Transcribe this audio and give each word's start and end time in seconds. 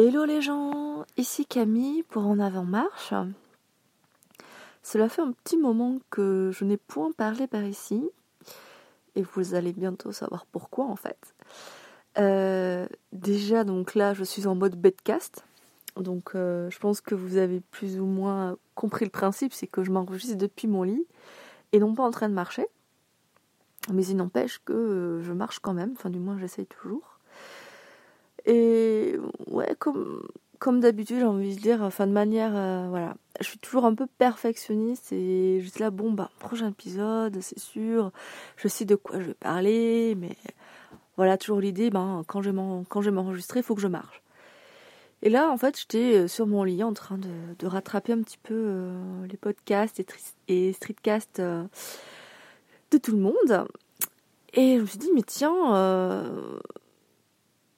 Hello 0.00 0.24
les 0.24 0.40
gens, 0.40 1.04
ici 1.16 1.44
Camille 1.44 2.04
pour 2.04 2.24
En 2.24 2.38
Avant 2.38 2.62
Marche. 2.62 3.12
Cela 4.80 5.08
fait 5.08 5.22
un 5.22 5.32
petit 5.32 5.56
moment 5.56 5.98
que 6.08 6.52
je 6.54 6.64
n'ai 6.64 6.76
point 6.76 7.10
parlé 7.10 7.48
par 7.48 7.64
ici, 7.64 8.08
et 9.16 9.22
vous 9.22 9.56
allez 9.56 9.72
bientôt 9.72 10.12
savoir 10.12 10.46
pourquoi 10.46 10.84
en 10.84 10.94
fait. 10.94 11.34
Euh, 12.16 12.86
déjà 13.12 13.64
donc 13.64 13.96
là 13.96 14.14
je 14.14 14.22
suis 14.22 14.46
en 14.46 14.54
mode 14.54 14.76
bedcast, 14.76 15.44
donc 15.96 16.36
euh, 16.36 16.70
je 16.70 16.78
pense 16.78 17.00
que 17.00 17.16
vous 17.16 17.36
avez 17.36 17.58
plus 17.58 17.98
ou 17.98 18.06
moins 18.06 18.56
compris 18.76 19.04
le 19.04 19.10
principe, 19.10 19.52
c'est 19.52 19.66
que 19.66 19.82
je 19.82 19.90
m'enregistre 19.90 20.36
depuis 20.36 20.68
mon 20.68 20.84
lit 20.84 21.06
et 21.72 21.80
non 21.80 21.96
pas 21.96 22.04
en 22.04 22.12
train 22.12 22.28
de 22.28 22.34
marcher. 22.34 22.68
Mais 23.92 24.06
il 24.06 24.16
n'empêche 24.16 24.60
que 24.64 24.72
euh, 24.72 25.22
je 25.24 25.32
marche 25.32 25.58
quand 25.58 25.74
même, 25.74 25.94
enfin 25.96 26.08
du 26.08 26.20
moins 26.20 26.38
j'essaye 26.38 26.66
toujours. 26.66 27.17
Et 28.48 29.14
ouais, 29.46 29.76
comme, 29.78 30.26
comme 30.58 30.80
d'habitude, 30.80 31.18
j'ai 31.18 31.24
envie 31.24 31.54
de 31.54 31.60
dire, 31.60 31.82
enfin 31.82 32.06
de 32.06 32.12
manière, 32.12 32.52
euh, 32.56 32.86
voilà, 32.88 33.14
je 33.40 33.46
suis 33.46 33.58
toujours 33.58 33.84
un 33.84 33.94
peu 33.94 34.06
perfectionniste 34.06 35.12
et 35.12 35.60
juste 35.60 35.78
là, 35.78 35.90
bon, 35.90 36.12
bah, 36.12 36.30
prochain 36.38 36.70
épisode, 36.70 37.38
c'est 37.42 37.58
sûr, 37.58 38.10
je 38.56 38.68
sais 38.68 38.86
de 38.86 38.94
quoi 38.94 39.20
je 39.20 39.26
vais 39.26 39.34
parler, 39.34 40.14
mais 40.16 40.34
voilà, 41.18 41.36
toujours 41.36 41.60
l'idée, 41.60 41.90
ben, 41.90 42.24
quand 42.26 42.40
je 42.40 42.50
vais 42.50 43.10
m'enregistrer, 43.10 43.60
il 43.60 43.62
faut 43.62 43.74
que 43.74 43.82
je 43.82 43.86
marche. 43.86 44.22
Et 45.20 45.28
là, 45.28 45.50
en 45.50 45.58
fait, 45.58 45.78
j'étais 45.78 46.14
euh, 46.14 46.26
sur 46.26 46.46
mon 46.46 46.64
lit 46.64 46.82
en 46.82 46.94
train 46.94 47.18
de, 47.18 47.28
de 47.58 47.66
rattraper 47.66 48.14
un 48.14 48.22
petit 48.22 48.38
peu 48.42 48.54
euh, 48.54 49.26
les 49.26 49.36
podcasts 49.36 50.00
et, 50.00 50.06
et 50.48 50.72
streetcasts 50.72 51.42
de 51.42 52.98
tout 52.98 53.12
le 53.12 53.18
monde. 53.18 53.66
Et 54.54 54.76
je 54.76 54.80
me 54.80 54.86
suis 54.86 54.98
dit, 54.98 55.10
mais 55.14 55.22
tiens, 55.22 55.52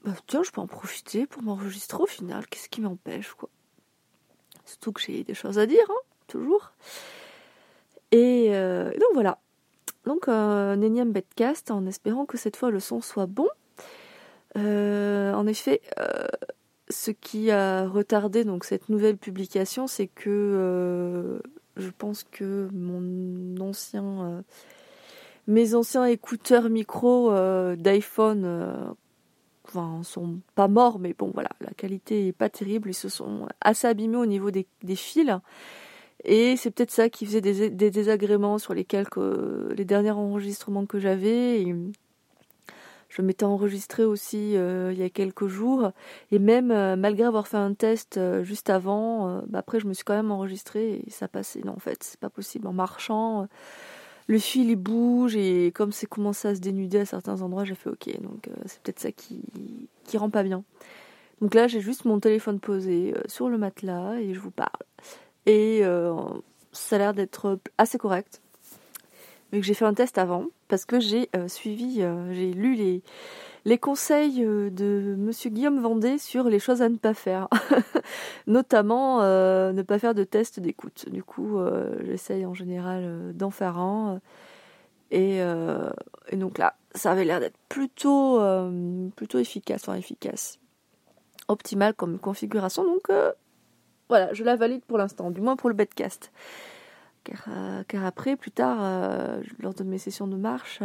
bah 0.05 0.13
tiens, 0.27 0.43
je 0.43 0.51
peux 0.51 0.61
en 0.61 0.67
profiter 0.67 1.27
pour 1.27 1.43
m'enregistrer 1.43 2.03
au 2.03 2.07
final. 2.07 2.47
Qu'est-ce 2.47 2.69
qui 2.69 2.81
m'empêche, 2.81 3.35
quoi? 3.35 3.49
Surtout 4.65 4.93
que 4.93 5.01
j'ai 5.01 5.25
des 5.25 5.35
choses 5.35 5.59
à 5.59 5.67
dire, 5.67 5.85
hein, 5.89 6.01
toujours. 6.27 6.73
Et, 8.13 8.49
euh, 8.51 8.91
donc 8.93 9.11
voilà. 9.15 9.39
Donc 10.07 10.29
un 10.29 10.81
énième 10.81 11.13
bedcast 11.13 11.71
en 11.71 11.87
espérant 11.87 12.25
que 12.25 12.39
cette 12.39 12.57
fois 12.57 12.71
le 12.71 12.81
son 12.81 13.01
soit 13.01 13.27
bon. 13.27 13.49
Euh, 14.57 15.33
en 15.35 15.47
effet, 15.47 15.83
euh, 15.99 16.27
ce 16.89 17.11
qui 17.11 17.51
a 17.51 17.87
retardé 17.87 18.45
donc 18.45 18.65
cette 18.65 18.89
nouvelle 18.89 19.19
publication, 19.19 19.87
c'est 19.87 20.07
que 20.07 21.41
je 21.77 21.91
pense 21.91 22.25
que 22.25 22.69
mon 22.73 23.61
ancien, 23.61 24.43
mes 25.47 25.75
anciens 25.75 26.07
écouteurs 26.07 26.71
micro 26.71 27.33
d'iPhone 27.77 28.95
enfin, 29.71 30.03
sont 30.03 30.41
pas 30.55 30.69
morts, 30.69 30.99
mais 30.99 31.15
bon, 31.19 31.31
voilà, 31.33 31.51
la 31.61 31.71
qualité 31.71 32.29
est 32.29 32.33
pas 32.33 32.49
terrible. 32.49 32.91
Ils 32.91 32.95
se 32.95 33.09
sont 33.09 33.47
assez 33.61 33.87
abîmés 33.87 34.17
au 34.17 34.27
niveau 34.27 34.51
des, 34.51 34.67
fils. 34.95 35.33
Et 36.25 36.57
c'est 36.57 36.71
peut-être 36.71 36.91
ça 36.91 37.09
qui 37.09 37.27
faisait 37.27 37.41
des, 37.41 37.71
désagréments 37.91 38.59
sur 38.59 38.75
les 38.75 38.85
quelques, 38.85 39.21
derniers 39.75 40.11
enregistrements 40.11 40.87
que 40.87 40.99
j'avais. 40.99 41.65
Je 43.11 43.23
m'étais 43.23 43.45
enregistré 43.45 44.05
aussi 44.05 44.57
euh, 44.57 44.93
il 44.93 44.99
y 44.99 45.03
a 45.03 45.11
quelques 45.11 45.49
jours. 45.49 45.91
Et 46.31 46.39
même, 46.39 46.71
euh, 46.71 46.95
malgré 46.95 47.25
avoir 47.25 47.49
fait 47.49 47.57
un 47.57 47.75
test 47.75 48.17
euh, 48.19 48.45
juste 48.45 48.71
avant, 48.71 49.43
bah, 49.49 49.59
après, 49.59 49.81
je 49.81 49.87
me 49.87 49.93
suis 49.95 50.05
quand 50.05 50.15
même 50.15 50.31
enregistré 50.31 51.03
et 51.05 51.11
ça 51.11 51.27
passait. 51.27 51.61
Non, 51.65 51.73
en 51.73 51.81
fait, 51.81 52.03
c'est 52.05 52.21
pas 52.21 52.31
possible. 52.31 52.69
En 52.69 52.73
marchant, 52.73 53.49
le 54.31 54.39
fil 54.39 54.71
il 54.71 54.77
bouge 54.77 55.35
et 55.35 55.73
comme 55.73 55.91
c'est 55.91 56.07
commencé 56.07 56.47
à 56.47 56.55
se 56.55 56.61
dénuder 56.61 57.01
à 57.01 57.05
certains 57.05 57.43
endroits, 57.43 57.65
j'ai 57.65 57.75
fait 57.75 57.91
ok. 57.91 58.21
Donc 58.21 58.47
euh, 58.47 58.55
c'est 58.65 58.81
peut-être 58.81 59.01
ça 59.01 59.11
qui, 59.11 59.41
qui 60.05 60.19
rend 60.19 60.31
pas 60.31 60.45
bien. 60.45 60.63
Donc 61.41 61.53
là, 61.53 61.67
j'ai 61.67 61.81
juste 61.81 62.05
mon 62.05 62.21
téléphone 62.21 62.61
posé 62.61 63.13
euh, 63.17 63.23
sur 63.27 63.49
le 63.49 63.59
matelas 63.59 64.21
et 64.21 64.33
je 64.33 64.39
vous 64.39 64.53
parle. 64.53 64.71
Et 65.47 65.81
euh, 65.83 66.15
ça 66.71 66.95
a 66.95 66.99
l'air 67.01 67.13
d'être 67.13 67.59
assez 67.77 67.99
correct. 67.99 68.41
Mais 69.51 69.59
que 69.59 69.67
j'ai 69.67 69.75
fait 69.75 69.85
un 69.85 69.95
test 69.95 70.17
avant 70.17 70.47
parce 70.69 70.85
que 70.85 71.01
j'ai 71.01 71.29
suivi, 71.49 72.05
j'ai 72.31 72.53
lu 72.53 72.77
les, 72.77 73.03
les 73.65 73.79
conseils 73.79 74.45
euh, 74.45 74.71
de 74.71 75.15
Monsieur 75.19 75.51
Guillaume 75.51 75.81
Vendée 75.81 76.19
sur 76.19 76.45
les 76.45 76.59
choses 76.59 76.83
à 76.83 76.89
ne 76.89 76.97
pas 76.97 77.15
faire, 77.15 77.49
notamment 78.47 79.23
euh, 79.23 79.73
ne 79.73 79.83
pas 79.83 79.99
faire 79.99 80.15
de 80.15 80.25
test 80.25 80.61
d'écoute. 80.61 81.09
Du 81.11 81.23
coup, 81.23 81.59
euh, 81.59 81.97
j'essaye 82.05 82.47
en 82.47 82.55
général 82.55 83.33
d'en 83.35 83.51
faire 83.51 83.79
un. 83.79 84.21
Et, 85.11 85.41
donc 86.33 86.59
là, 86.59 86.77
ça 86.95 87.11
avait 87.11 87.25
l'air 87.25 87.41
d'être 87.41 87.59
plutôt, 87.69 88.41
plutôt 89.17 89.39
efficace, 89.41 89.83
enfin 89.83 89.99
efficace, 89.99 90.61
optimal 91.49 91.95
comme 91.95 92.21
configuration. 92.21 92.85
Donc 92.85 93.11
voilà, 94.09 94.33
je 94.33 94.45
la 94.45 94.55
valide 94.55 94.85
pour 94.85 94.99
l'instant, 94.99 95.33
du 95.33 95.41
moins 95.41 95.57
pour 95.57 95.69
le 95.69 95.75
bedcast. 95.75 96.31
Car, 97.25 97.49
car, 97.87 98.05
après, 98.05 98.37
plus 98.37 98.51
tard, 98.51 98.79
lors 99.59 99.75
de 99.75 99.85
mes 99.85 99.99
sessions 99.99 100.27
de 100.27 100.37
marche, 100.37 100.81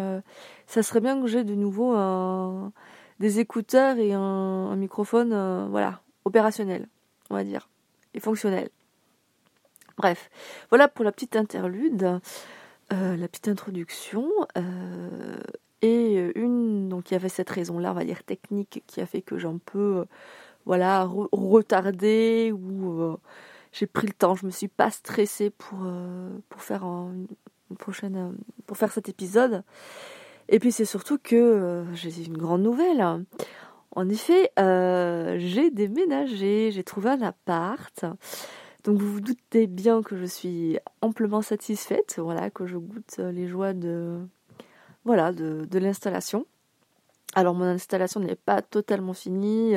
ça 0.68 0.84
serait 0.84 1.00
bien 1.00 1.22
que 1.22 1.28
j'ai 1.28 1.44
de 1.44 1.56
nouveau 1.56 1.94
un, 1.94 2.73
des 3.19 3.40
écouteurs 3.40 3.97
et 3.97 4.13
un, 4.13 4.75
microphone, 4.75 5.31
euh, 5.34 5.68
voilà, 5.69 6.01
opérationnel, 6.25 6.88
on 7.29 7.35
va 7.35 7.44
dire, 7.44 7.69
et 8.13 8.19
fonctionnel. 8.19 8.69
Bref, 9.97 10.29
voilà 10.69 10.88
pour 10.88 11.06
la 11.06 11.12
petite 11.12 11.35
interlude, 11.35 12.19
euh, 12.91 13.16
la 13.16 13.28
petite 13.28 13.47
introduction. 13.47 14.29
Euh, 14.57 15.38
et 15.81 16.31
une, 16.35 16.90
donc 16.90 17.12
il 17.12 17.13
y 17.13 17.18
avait 17.18 17.29
cette 17.29 17.50
raison-là, 17.50 17.91
on 17.91 17.94
va 17.95 18.06
dire 18.06 18.24
technique, 18.24 18.84
qui 18.88 19.01
a 19.01 19.06
fait 19.06 19.22
que 19.22 19.38
j'ai 19.38 19.47
un 19.47 19.59
peu, 19.63 20.06
voilà, 20.66 21.06
retardé 21.31 22.51
ou 22.51 23.18
j'ai 23.78 23.88
pris 23.88 24.08
le 24.08 24.13
temps, 24.13 24.36
je 24.36 24.46
me 24.46 24.52
suis 24.52 24.68
pas 24.68 24.90
stressée 24.90 25.50
pour, 25.50 25.80
pour 26.50 26.62
faire 26.62 26.84
une 26.84 27.28
prochaine, 27.78 28.36
pour 28.68 28.78
faire 28.78 28.91
cet 28.91 29.09
épisode. 29.09 29.63
Et 30.47 30.59
puis 30.59 30.72
c'est 30.72 30.86
surtout 30.86 31.18
que 31.18 31.36
euh, 31.36 31.96
j'ai 31.96 32.24
une 32.24 32.38
grande 32.38 32.62
nouvelle. 32.62 33.03
En 33.91 34.09
effet, 34.09 34.52
euh, 34.59 35.36
j'ai 35.40 35.72
déménagé, 35.72 36.72
j'ai 36.72 36.84
trouvé 36.84 37.09
un 37.09 37.22
appart. 37.22 38.06
Donc 38.84 39.00
vous 39.00 39.13
vous 39.13 39.22
doutez 39.22 39.66
bien 39.66 40.03
que 40.03 40.16
je 40.16 40.25
suis 40.25 40.78
amplement 41.02 41.42
satisfaite, 41.42 42.19
voilà, 42.19 42.52
que 42.52 42.68
je 42.68 42.78
goûte 42.78 43.18
les 43.18 43.47
joies 43.47 43.74
de 43.74 44.19
voilà 45.06 45.31
de, 45.31 45.66
de 45.69 45.80
l'installation. 45.80 46.46
Alors 47.34 47.56
mon 47.56 47.66
installation 47.66 48.19
n'est 48.19 48.36
pas 48.36 48.62
totalement 48.62 49.13
finie. 49.13 49.75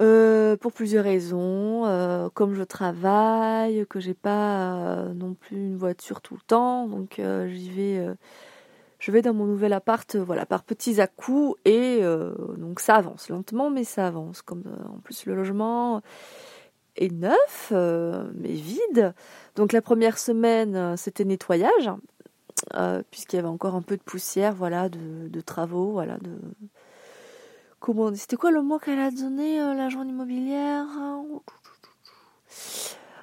Euh, 0.00 0.56
pour 0.56 0.72
plusieurs 0.72 1.04
raisons, 1.04 1.86
euh, 1.86 2.28
comme 2.34 2.54
je 2.54 2.64
travaille, 2.64 3.86
que 3.86 4.00
j'ai 4.00 4.14
pas 4.14 5.04
non 5.14 5.34
plus 5.34 5.56
une 5.56 5.76
voiture 5.76 6.20
tout 6.20 6.34
le 6.34 6.40
temps, 6.40 6.88
donc 6.88 7.20
j'y 7.46 7.70
vais 7.70 8.14
je 9.04 9.10
vais 9.10 9.20
dans 9.20 9.34
mon 9.34 9.44
nouvel 9.44 9.74
appart, 9.74 10.14
euh, 10.14 10.24
voilà, 10.24 10.46
par 10.46 10.62
petits 10.62 10.98
à-coups, 10.98 11.60
et 11.66 11.98
euh, 12.00 12.32
donc 12.56 12.80
ça 12.80 12.96
avance 12.96 13.28
lentement, 13.28 13.68
mais 13.68 13.84
ça 13.84 14.06
avance. 14.06 14.40
Comme 14.40 14.62
euh, 14.66 14.88
en 14.88 14.98
plus 15.00 15.26
le 15.26 15.34
logement 15.34 16.00
est 16.96 17.12
neuf, 17.12 17.70
mais 17.70 18.52
vide. 18.52 19.12
Donc 19.56 19.72
la 19.72 19.82
première 19.82 20.16
semaine, 20.16 20.96
c'était 20.96 21.24
nettoyage, 21.24 21.90
puisqu'il 23.10 23.36
y 23.36 23.38
avait 23.40 23.48
encore 23.48 23.74
un 23.74 23.82
peu 23.82 23.96
de 23.98 24.02
poussière, 24.02 24.54
voilà, 24.54 24.88
de, 24.88 25.40
travaux, 25.40 25.90
voilà, 25.90 26.16
de 26.18 26.30
c'était 28.14 28.36
quoi 28.36 28.50
le 28.50 28.62
mot 28.62 28.78
qu'elle 28.78 29.00
a 29.00 29.10
donné 29.10 29.58
l'agent 29.58 30.02
immobilière 30.04 30.86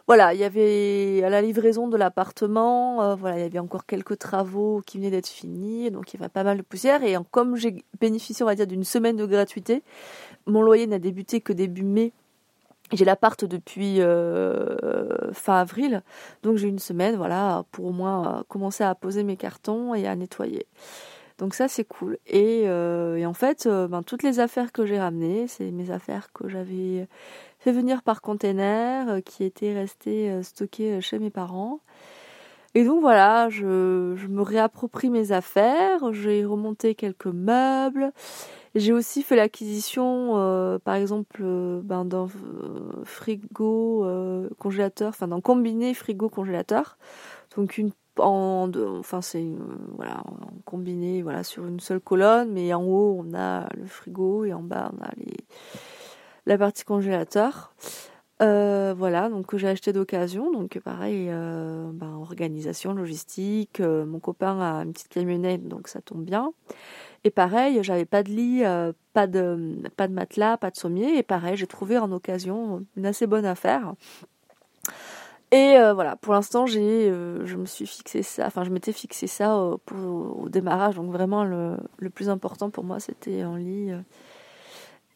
voilà, 0.08 0.34
il 0.34 0.42
y 0.42 0.44
avait 0.44 1.24
à 1.24 1.30
la 1.30 1.42
livraison 1.42 1.88
de 1.88 1.96
l'appartement, 1.96 3.02
euh, 3.02 3.16
voilà, 3.16 3.38
il 3.38 3.44
y 3.44 3.46
avait 3.46 3.60
encore 3.60 3.86
quelques 3.86 4.18
travaux 4.18 4.82
qui 4.86 4.98
venaient 4.98 5.10
d'être 5.10 5.30
finis, 5.30 5.90
donc 5.90 6.14
il 6.14 6.20
y 6.20 6.22
avait 6.22 6.28
pas 6.28 6.44
mal 6.44 6.58
de 6.58 6.64
poussière. 6.64 7.02
Et 7.04 7.16
comme 7.32 7.56
j'ai 7.56 7.86
bénéficié, 8.02 8.44
on 8.44 8.48
va 8.48 8.56
dire, 8.56 8.68
d'une 8.68 8.84
semaine 8.84 9.16
de 9.16 9.26
gratuité, 9.26 9.84
mon 10.48 10.64
loyer 10.64 10.86
n'a 10.86 11.00
débuté 11.00 11.40
que 11.40 11.54
début 11.54 11.84
mai. 11.84 12.12
J'ai 12.92 13.06
l'appart 13.06 13.46
depuis 13.46 14.02
euh, 14.02 15.32
fin 15.32 15.56
avril, 15.60 16.04
donc 16.44 16.58
j'ai 16.58 16.68
une 16.68 16.80
semaine, 16.80 17.16
voilà, 17.16 17.64
pour 17.72 17.86
au 17.86 17.92
moins 17.94 18.44
commencer 18.50 18.84
à 18.84 18.94
poser 18.96 19.24
mes 19.24 19.38
cartons 19.38 19.96
et 19.96 20.08
à 20.08 20.16
nettoyer. 20.18 20.68
Donc 21.42 21.56
ça 21.56 21.68
c'est 21.68 21.84
cool. 21.84 22.18
Et, 22.26 22.64
euh, 22.68 23.26
en 23.26 23.34
fait, 23.34 23.68
ben, 23.68 24.02
toutes 24.04 24.24
les 24.24 24.40
affaires 24.40 24.72
que 24.72 24.86
j'ai 24.86 25.00
ramenées, 25.00 25.48
c'est 25.48 25.72
mes 25.72 25.92
affaires 25.92 26.32
que 26.32 26.48
j'avais 26.48 27.08
fait 27.62 27.72
venir 27.72 28.02
par 28.02 28.22
container 28.22 29.08
euh, 29.08 29.22
qui 29.22 29.44
était 29.44 29.74
resté 29.74 30.30
euh, 30.30 30.44
stocké 30.44 30.94
euh, 30.94 31.02
chez 31.02 31.20
mes 31.20 31.30
parents. 31.30 31.80
Et 32.74 32.84
donc 32.86 33.02
voilà, 33.02 33.50
je, 33.50 33.66
me 33.66 34.42
réapproprie 34.42 35.10
mes 35.10 35.32
affaires, 35.34 36.14
j'ai 36.14 36.46
remonté 36.46 36.96
quelques 36.96 37.28
meubles. 37.28 38.14
J'ai 38.76 38.94
aussi 38.94 39.24
fait 39.24 39.36
l'acquisition, 39.36 40.80
par 40.86 40.96
exemple, 40.96 41.44
ben, 41.84 42.06
d'un 42.06 42.30
frigo 43.04 44.08
congélateur, 44.58 45.10
enfin 45.10 45.28
d'un 45.28 45.42
combiné 45.42 45.94
frigo 45.94 46.30
congélateur. 46.30 46.98
Donc 47.58 47.78
une 47.78 47.92
en, 48.20 48.70
enfin 49.00 49.22
c'est 49.22 49.46
voilà 49.96 50.22
en 50.26 50.62
combiné 50.66 51.22
voilà 51.22 51.44
sur 51.44 51.66
une 51.66 51.80
seule 51.80 52.00
colonne, 52.00 52.52
mais 52.52 52.74
en 52.74 52.84
haut 52.84 53.24
on 53.26 53.34
a 53.34 53.68
le 53.76 53.86
frigo 53.86 54.46
et 54.46 54.54
en 54.54 54.62
bas 54.62 54.92
on 54.98 55.04
a 55.04 55.10
les 55.18 55.34
la 56.46 56.58
partie 56.58 56.84
congélateur. 56.84 57.74
Euh, 58.42 58.96
voilà, 58.98 59.30
donc 59.30 59.46
que 59.46 59.58
j'ai 59.58 59.68
acheté 59.68 59.94
d'occasion. 59.94 60.52
Donc 60.52 60.80
pareil, 60.80 61.28
euh, 61.30 61.92
ben, 61.94 62.16
organisation, 62.16 62.94
logistique. 62.94 63.80
Euh, 63.80 64.06
mon 64.06 64.20
copain 64.20 64.60
a 64.60 64.84
une 64.84 64.94
petite 64.94 65.10
camionnette, 65.10 65.68
donc 65.68 65.88
ça 65.88 66.02
tombe 66.02 66.24
bien. 66.24 66.52
Et 67.24 67.30
pareil, 67.30 67.84
j'avais 67.84 68.06
pas 68.06 68.24
de 68.24 68.30
lit, 68.30 68.64
pas 69.14 69.28
de 69.28 69.84
pas 69.96 70.08
de 70.08 70.14
matelas, 70.14 70.58
pas 70.58 70.72
de 70.72 70.78
sommier. 70.78 71.18
Et 71.18 71.24
pareil, 71.24 71.56
j'ai 71.56 71.68
trouvé 71.68 72.00
en 72.00 72.12
occasion 72.12 72.84
une 72.98 73.06
assez 73.06 73.28
bonne 73.28 73.46
affaire. 73.46 73.94
Et 75.52 75.76
voilà, 75.94 76.16
pour 76.16 76.34
l'instant, 76.34 76.66
j'ai, 76.66 77.10
je 77.10 77.56
me 77.58 77.66
suis 77.66 77.86
fixé 77.86 78.24
ça, 78.24 78.48
enfin, 78.48 78.64
je 78.64 78.70
m'étais 78.70 78.94
fixé 78.94 79.28
ça 79.28 79.50
pour, 79.86 80.44
au 80.44 80.50
démarrage. 80.50 80.96
Donc 80.96 81.12
vraiment, 81.12 81.44
le, 81.44 81.78
plus 82.14 82.30
important 82.30 82.70
pour 82.70 82.86
moi, 82.86 83.00
c'était 83.00 83.44
en 83.44 83.58
lit 83.58 83.92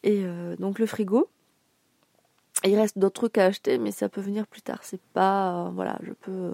et 0.02 0.24
donc 0.58 0.78
le 0.78 0.86
frigo 0.86 1.28
il 2.64 2.76
reste 2.76 2.98
d'autres 2.98 3.20
trucs 3.20 3.38
à 3.38 3.46
acheter, 3.46 3.78
mais 3.78 3.90
ça 3.90 4.08
peut 4.08 4.20
venir 4.20 4.46
plus 4.46 4.62
tard. 4.62 4.80
C'est 4.82 5.00
pas, 5.12 5.66
euh, 5.66 5.70
voilà, 5.70 5.98
je 6.02 6.12
peux 6.12 6.32
euh, 6.32 6.52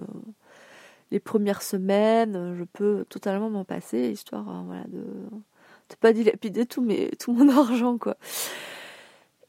les 1.11 1.19
premières 1.19 1.61
semaines, 1.61 2.55
je 2.57 2.63
peux 2.63 3.05
totalement 3.09 3.49
m'en 3.49 3.65
passer, 3.65 4.09
histoire, 4.09 4.47
euh, 4.49 4.61
voilà, 4.65 4.83
de 4.87 5.03
de 5.89 5.95
pas 5.99 6.13
dilapider 6.13 6.65
tout 6.65 6.87
tout 7.19 7.33
mon 7.33 7.49
argent, 7.57 7.97
quoi. 7.97 8.15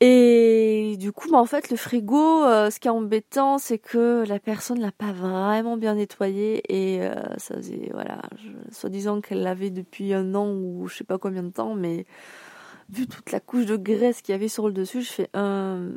Et 0.01 0.64
du 0.97 1.13
coup, 1.13 1.31
bah, 1.31 1.39
en 1.39 1.45
fait, 1.45 1.71
le 1.71 1.77
frigo, 1.77 2.45
ce 2.71 2.79
qui 2.81 2.89
est 2.89 2.91
embêtant, 2.91 3.59
c'est 3.59 3.79
que 3.79 4.25
la 4.27 4.39
personne 4.39 4.81
l'a 4.81 4.93
pas 4.93 5.13
vraiment 5.13 5.77
bien 5.77 5.95
nettoyé 5.95 6.63
et 6.69 7.01
ça 7.39 7.57
faisait, 7.57 7.91
voilà, 7.93 8.23
soi-disant 8.71 9.21
qu'elle 9.21 9.43
l'avait 9.43 9.71
depuis 9.71 10.13
un 10.15 10.35
an 10.35 10.51
ou 10.51 10.87
je 10.89 10.97
sais 10.97 11.05
pas 11.05 11.19
combien 11.19 11.43
de 11.43 11.51
temps, 11.51 11.75
mais 11.75 12.07
vu 12.91 13.07
toute 13.07 13.33
la 13.33 13.41
couche 13.41 13.67
de 13.67 13.77
graisse 13.77 14.21
qu'il 14.21 14.33
y 14.33 14.37
avait 14.37 14.49
sur 14.49 14.67
le 14.67 14.73
dessus, 14.73 15.03
je 15.03 15.13
fais 15.13 15.29
un... 15.35 15.89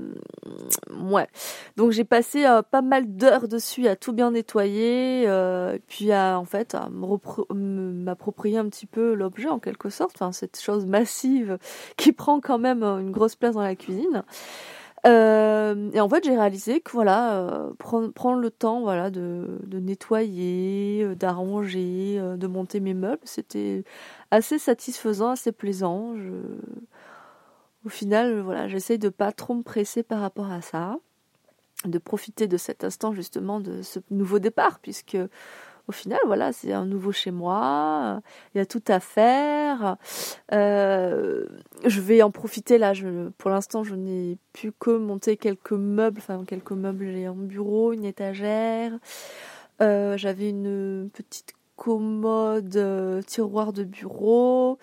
Ouais. 1.09 1.27
Donc 1.75 1.91
j'ai 1.91 2.03
passé 2.03 2.45
euh, 2.45 2.61
pas 2.61 2.81
mal 2.81 3.15
d'heures 3.15 3.47
dessus 3.47 3.88
à 3.88 3.95
tout 3.95 4.13
bien 4.13 4.31
nettoyer, 4.31 5.25
euh, 5.27 5.77
puis 5.88 6.11
à 6.11 6.39
en 6.39 6.45
fait 6.45 6.75
à 6.75 6.89
m'approprier 6.89 8.57
un 8.57 8.69
petit 8.69 8.85
peu 8.85 9.13
l'objet 9.13 9.49
en 9.49 9.59
quelque 9.59 9.89
sorte, 9.89 10.11
enfin 10.15 10.31
cette 10.31 10.59
chose 10.59 10.85
massive 10.85 11.57
qui 11.97 12.13
prend 12.13 12.39
quand 12.39 12.59
même 12.59 12.83
une 12.83 13.11
grosse 13.11 13.35
place 13.35 13.55
dans 13.55 13.61
la 13.61 13.75
cuisine. 13.75 14.23
Euh, 15.05 15.91
et 15.94 16.01
en 16.01 16.09
fait, 16.09 16.23
j'ai 16.23 16.35
réalisé 16.35 16.81
que 16.81 16.91
voilà, 16.91 17.38
euh, 17.38 17.71
prendre, 17.77 18.11
prendre 18.11 18.39
le 18.41 18.49
temps, 18.49 18.81
voilà, 18.81 19.09
de, 19.11 19.59
de 19.63 19.79
nettoyer, 19.79 21.03
euh, 21.03 21.15
d'arranger, 21.15 22.19
de 22.35 22.47
monter 22.47 22.79
mes 22.79 22.94
meubles, 22.94 23.21
c'était 23.23 23.83
assez 24.31 24.59
satisfaisant, 24.59 25.29
assez 25.29 25.51
plaisant. 25.51 26.15
Je... 26.17 26.31
Au 27.85 27.89
final, 27.89 28.41
voilà, 28.41 28.67
j'essaye 28.67 28.97
de 28.97 29.09
pas 29.09 29.31
trop 29.31 29.53
me 29.53 29.61
presser 29.63 30.03
par 30.03 30.19
rapport 30.19 30.51
à 30.51 30.61
ça, 30.61 30.97
de 31.85 31.99
profiter 31.99 32.47
de 32.47 32.57
cet 32.57 32.83
instant 32.83 33.13
justement 33.13 33.59
de 33.59 33.81
ce 33.81 33.99
nouveau 34.09 34.39
départ, 34.39 34.79
puisque 34.79 35.17
au 35.88 35.92
final, 35.94 36.19
voilà, 36.25 36.51
c'est 36.51 36.74
un 36.74 36.86
nouveau 36.86 37.12
chez 37.12 37.31
moi, 37.31 38.22
il 38.54 38.57
y 38.57 38.62
a 38.62 38.66
tout 38.66 38.84
à 38.88 39.00
faire. 39.00 39.95
Euh, 40.51 41.45
je 41.86 42.01
vais 42.01 42.22
en 42.22 42.31
profiter 42.31 42.78
là. 42.78 42.94
Pour 43.38 43.50
l'instant, 43.50 43.84
je 43.84 43.95
n'ai 43.95 44.38
pu 44.54 44.74
que 44.78 44.98
monter 44.98 45.38
quelques 45.38 45.72
meubles, 45.72 46.19
enfin 46.19 46.44
quelques 46.45 46.72
meubles. 46.74 47.06
J'ai 47.12 47.25
un 47.25 47.34
bureau, 47.34 47.94
une 47.94 48.06
étagère. 48.06 48.92
Euh, 49.81 50.18
J'avais 50.18 50.50
une 50.50 51.10
petite 51.13 51.54
commode, 51.78 52.75
euh, 52.75 53.22
tiroir 53.22 53.72
de 53.72 53.83
bureau. 53.83 54.78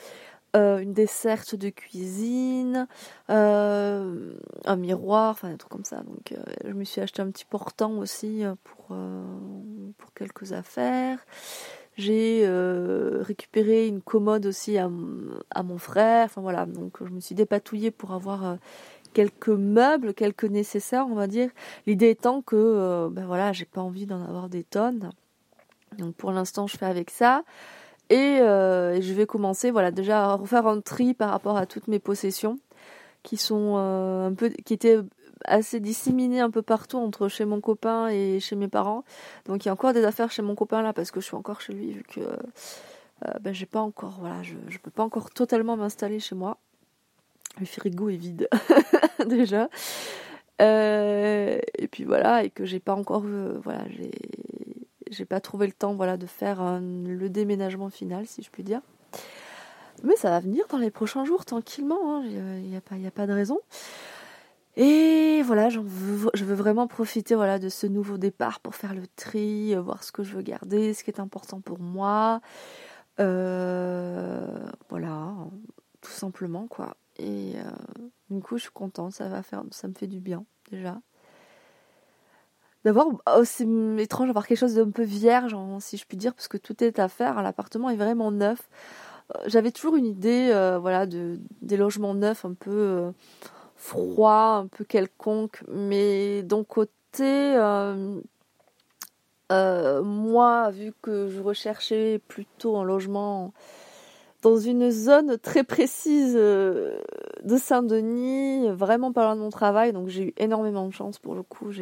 Euh, 0.55 0.79
une 0.79 0.93
desserte 0.93 1.57
de 1.57 1.69
cuisine, 1.69 2.87
euh, 3.29 4.35
un 4.65 4.77
miroir, 4.77 5.31
enfin 5.33 5.51
des 5.51 5.57
trucs 5.57 5.73
comme 5.73 5.85
ça. 5.85 6.03
Donc 6.03 6.31
euh, 6.31 6.45
je 6.65 6.73
me 6.73 6.85
suis 6.85 7.01
acheté 7.01 7.23
un 7.23 7.31
petit 7.31 7.45
portant 7.45 7.99
aussi 7.99 8.45
pour, 8.63 8.97
pour 9.99 10.15
quelques 10.15 10.53
affaires. 10.53 11.19
J'ai 11.97 12.49
récupéré 13.21 13.89
une 13.89 14.01
commode 14.01 14.47
aussi 14.47 14.79
à, 14.79 14.89
à, 15.51 15.63
mon 15.65 15.79
frère. 15.79 16.27
Enfin 16.27 16.41
voilà, 16.41 16.67
donc 16.67 16.99
je 17.05 17.11
me 17.11 17.21
suis 17.21 17.35
dépatouillée 17.35 17.91
pour 17.91 18.13
avoir 18.13 18.57
quelques 19.13 19.49
meubles, 19.49 20.15
quelques 20.15 20.45
nécessaires, 20.45 21.07
on 21.11 21.15
va 21.15 21.27
dire. 21.27 21.51
L'idée 21.87 22.11
étant 22.11 22.43
que 22.43 23.09
ben 23.11 23.27
voilà, 23.27 23.53
j'ai 23.53 23.65
pas 23.65 23.81
envie 23.81 24.07
d'en 24.07 24.23
avoir 24.23 24.49
des 24.49 24.63
tonnes. 24.63 25.11
Donc 25.99 26.15
pour 26.15 26.31
l'instant, 26.31 26.69
je 26.69 26.77
fais 26.77 26.87
avec 26.87 27.11
ça. 27.11 27.43
Euh, 28.13 28.95
et 28.95 29.03
je 29.03 29.13
vais 29.15 29.27
commencer, 29.27 29.71
voilà, 29.71 29.91
déjà 29.91 30.25
à 30.25 30.35
refaire 30.35 30.67
un 30.67 30.81
tri 30.81 31.15
par 31.15 31.31
rapport 31.31 31.57
à 31.57 31.67
toutes 31.67 31.89
mes 31.89 31.99
possessions 31.99 32.59
qui 33.23 33.37
sont 33.37 33.75
euh, 33.79 34.29
un 34.29 34.35
peu, 34.35 34.51
qui 34.51 34.75
étaient 34.75 34.99
assez 35.47 35.81
disséminées 35.81 36.41
un 36.41 36.51
peu 36.51 36.63
partout 36.63 36.99
entre 36.99 37.29
chez 37.29 37.45
mon 37.45 37.61
copain 37.61 38.09
et 38.09 38.41
chez 38.41 38.57
mes 38.57 38.69
parents. 38.69 39.05
Donc 39.47 39.65
il 39.65 39.69
y 39.69 39.71
a 39.71 39.73
encore 39.73 39.93
des 39.93 40.05
affaires 40.05 40.31
chez 40.31 40.43
mon 40.43 40.55
copain 40.55 40.83
là 40.83 40.93
parce 40.93 41.11
que 41.11 41.21
je 41.21 41.27
suis 41.27 41.37
encore 41.37 41.61
chez 41.61 41.73
lui 41.73 41.93
vu 41.93 42.03
que 42.03 42.21
euh, 42.21 43.33
ben, 43.41 43.55
j'ai 43.55 43.67
pas 43.67 43.81
encore, 43.81 44.19
voilà, 44.21 44.43
je, 44.43 44.55
je 44.69 44.79
peux 44.79 44.91
pas 44.91 45.03
encore 45.03 45.31
totalement 45.31 45.77
m'installer 45.77 46.21
chez 46.21 46.35
moi. 46.35 46.59
Le 47.59 47.67
frigo 47.67 48.11
est 48.11 48.17
vide 48.17 48.49
déjà. 49.27 49.69
et 50.61 51.89
puis 51.91 52.05
voilà, 52.05 52.45
et 52.45 52.51
que 52.51 52.65
j'ai 52.65 52.81
pas 52.81 52.95
encore, 52.95 53.25
voilà, 53.63 53.85
j'ai 53.91 54.11
j'ai 55.15 55.25
pas 55.25 55.41
trouvé 55.41 55.67
le 55.67 55.73
temps 55.73 55.95
voilà, 55.95 56.17
de 56.17 56.27
faire 56.27 56.81
le 56.81 57.29
déménagement 57.29 57.91
final, 57.91 58.27
si 58.27 58.43
je 58.43 58.51
puis 58.51 58.63
dire. 58.63 58.81
Mais 60.03 60.17
ça 60.17 60.31
va 60.31 60.41
venir 60.41 60.67
dans 60.69 60.79
les 60.79 60.91
prochains 60.91 61.25
jours, 61.25 61.45
tranquillement. 61.45 62.23
Il 62.23 62.39
hein. 62.39 62.59
n'y 62.61 62.77
a, 62.77 62.81
pas, 62.81 62.97
a 62.97 63.11
pas 63.11 63.27
de 63.27 63.33
raison. 63.33 63.61
Et 64.77 65.43
voilà, 65.43 65.69
veux, 65.69 66.31
je 66.35 66.45
veux 66.45 66.55
vraiment 66.55 66.89
profiter 66.89 67.37
voilà, 67.37 67.59
de 67.61 67.69
ce 67.69 67.87
nouveau 67.87 68.19
départ 68.19 68.59
pour 68.59 68.75
faire 68.75 68.95
le 68.95 69.07
tri, 69.15 69.75
euh, 69.75 69.81
voir 69.81 70.03
ce 70.03 70.11
que 70.11 70.25
je 70.25 70.35
veux 70.35 70.43
garder, 70.43 70.95
ce 70.95 71.05
qui 71.05 71.11
est 71.11 71.21
important 71.21 71.61
pour 71.61 71.79
moi. 71.79 72.41
Euh, 73.21 74.67
voilà, 74.91 75.33
tout 76.01 76.11
simplement 76.11 76.67
quoi. 76.67 76.97
Et 77.19 77.53
euh, 77.57 77.71
du 78.31 78.41
coup, 78.41 78.57
je 78.57 78.63
suis 78.63 78.73
contente, 78.73 79.13
ça 79.13 79.29
va 79.29 79.43
faire, 79.43 79.63
ça 79.71 79.87
me 79.87 79.95
fait 79.95 80.09
du 80.09 80.19
bien 80.19 80.45
déjà 80.71 81.01
d'avoir 82.85 83.07
oh, 83.09 83.43
c'est 83.45 83.67
étrange 83.99 84.29
d'avoir 84.29 84.47
quelque 84.47 84.59
chose 84.59 84.75
d'un 84.75 84.91
peu 84.91 85.03
vierge 85.03 85.57
si 85.81 85.97
je 85.97 86.05
puis 86.07 86.17
dire 86.17 86.35
parce 86.35 86.49
que 86.49 86.59
tout 86.59 86.83
est 86.85 86.99
à 86.99 87.09
faire. 87.09 87.43
L'appartement 87.43 87.91
est 87.91 87.97
vraiment 87.97 88.31
neuf. 88.31 88.69
Euh, 89.35 89.39
j'avais 89.47 89.71
toujours 89.71 89.97
une 89.97 90.07
idée 90.07 90.51
euh, 90.53 90.79
voilà 90.79 91.07
de 91.07 91.39
des 91.63 91.77
logements 91.77 92.15
neufs 92.15 92.45
un 92.45 92.53
peu 92.53 92.71
euh, 92.71 93.11
froids 93.77 94.57
un 94.57 94.67
peu 94.67 94.85
quelconques. 94.85 95.63
Mais 95.69 96.43
d'un 96.43 96.65
côté 96.65 97.57
moi 100.03 100.71
vu 100.71 100.93
que 101.01 101.29
je 101.29 101.41
recherchais 101.41 102.21
plutôt 102.29 102.77
un 102.77 102.85
logement 102.85 103.53
dans 104.43 104.57
une 104.59 104.91
zone 104.91 105.39
très 105.39 105.65
précise 105.65 106.35
de 106.35 107.57
Saint-Denis, 107.57 108.69
vraiment 108.71 109.13
pas 109.13 109.23
loin 109.25 109.37
de 109.37 109.41
mon 109.41 109.51
travail, 109.51 109.93
donc 109.93 110.09
j'ai 110.09 110.25
eu 110.25 110.35
énormément 110.37 110.87
de 110.87 110.93
chance 110.93 111.19
pour 111.19 111.35
le 111.35 111.43
coup. 111.43 111.73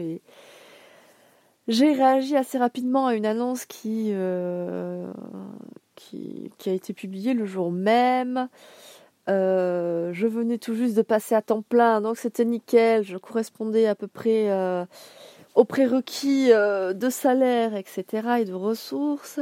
J'ai 1.72 1.92
réagi 1.92 2.36
assez 2.36 2.58
rapidement 2.58 3.06
à 3.06 3.14
une 3.14 3.24
annonce 3.24 3.64
qui, 3.64 4.10
euh, 4.12 5.10
a 6.66 6.70
été 6.70 6.92
publiée 6.92 7.32
le 7.32 7.46
jour 7.46 7.72
même. 7.72 8.48
Euh, 9.28 10.12
je 10.12 10.26
venais 10.26 10.58
tout 10.58 10.74
juste 10.74 10.96
de 10.96 11.02
passer 11.02 11.34
à 11.34 11.40
temps 11.40 11.62
plein, 11.62 12.00
donc 12.02 12.18
c'était 12.18 12.44
nickel. 12.44 13.04
Je 13.04 13.16
correspondais 13.16 13.86
à 13.86 13.94
peu 13.94 14.06
près 14.06 14.50
euh, 14.50 14.84
aux 15.54 15.64
prérequis 15.64 16.50
de 16.50 17.08
salaire, 17.10 17.74
etc. 17.74 18.40
et 18.40 18.44
de 18.44 18.52
ressources. 18.52 19.40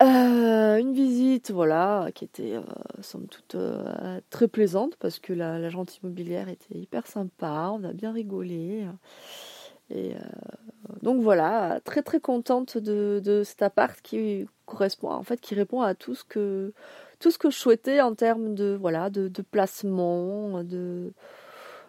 Une 0.00 0.92
visite, 0.92 1.50
voilà, 1.50 2.08
qui 2.14 2.24
était 2.24 2.54
somme 3.02 3.26
toute 3.26 3.56
très 4.30 4.48
plaisante 4.48 4.96
parce 4.96 5.18
que 5.18 5.32
la, 5.32 5.58
la 5.58 5.68
immobilière 5.68 6.48
était 6.48 6.78
hyper 6.78 7.06
sympa, 7.06 7.72
on 7.74 7.82
a 7.84 7.92
bien 7.92 8.12
rigolé. 8.12 8.86
Et 9.90 10.14
euh, 10.14 10.18
donc 11.02 11.22
voilà, 11.22 11.80
très 11.84 12.02
très 12.02 12.20
contente 12.20 12.78
de, 12.78 13.42
cet 13.44 13.62
appart 13.62 14.00
qui 14.02 14.46
correspond, 14.66 15.10
en 15.10 15.22
fait, 15.22 15.40
qui 15.40 15.54
répond 15.54 15.82
à 15.82 15.94
tout 15.94 16.14
ce 16.14 16.24
que 16.24 16.72
tout 17.18 17.30
ce 17.30 17.38
que 17.38 17.50
je 17.50 17.56
souhaitais 17.56 18.00
en 18.00 18.14
termes 18.14 18.54
de 18.54 18.76
voilà 18.80 19.10
de 19.10 19.28
placement, 19.42 20.62
de 20.64 21.12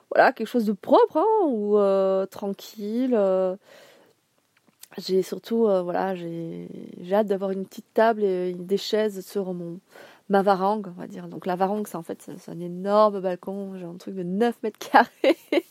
voilà 0.09 0.33
quelque 0.33 0.47
chose 0.47 0.65
de 0.65 0.73
propre 0.73 1.17
hein, 1.17 1.45
ou 1.47 1.77
euh, 1.77 2.25
tranquille. 2.25 3.15
Euh. 3.15 3.55
J'ai 4.97 5.21
surtout 5.21 5.67
voilà 5.83 6.15
j'ai 6.15 6.67
hâte 7.13 7.27
d'avoir 7.27 7.51
une 7.51 7.65
petite 7.65 7.93
table 7.93 8.23
et 8.23 8.53
des 8.53 8.77
chaises 8.77 9.25
sur 9.25 9.53
mon 9.53 9.79
ma 10.31 10.41
varangue, 10.41 10.87
on 10.87 10.99
va 10.99 11.07
dire. 11.07 11.27
Donc 11.27 11.45
la 11.45 11.55
varangue, 11.55 11.87
c'est 11.87 11.97
en 11.97 12.03
fait 12.03 12.21
c'est 12.37 12.51
un 12.51 12.59
énorme 12.59 13.21
balcon, 13.21 13.77
j'ai 13.77 13.85
un 13.85 13.95
truc 13.95 14.15
de 14.15 14.23
9 14.23 14.55
mètres 14.63 14.79
carrés. 14.79 15.37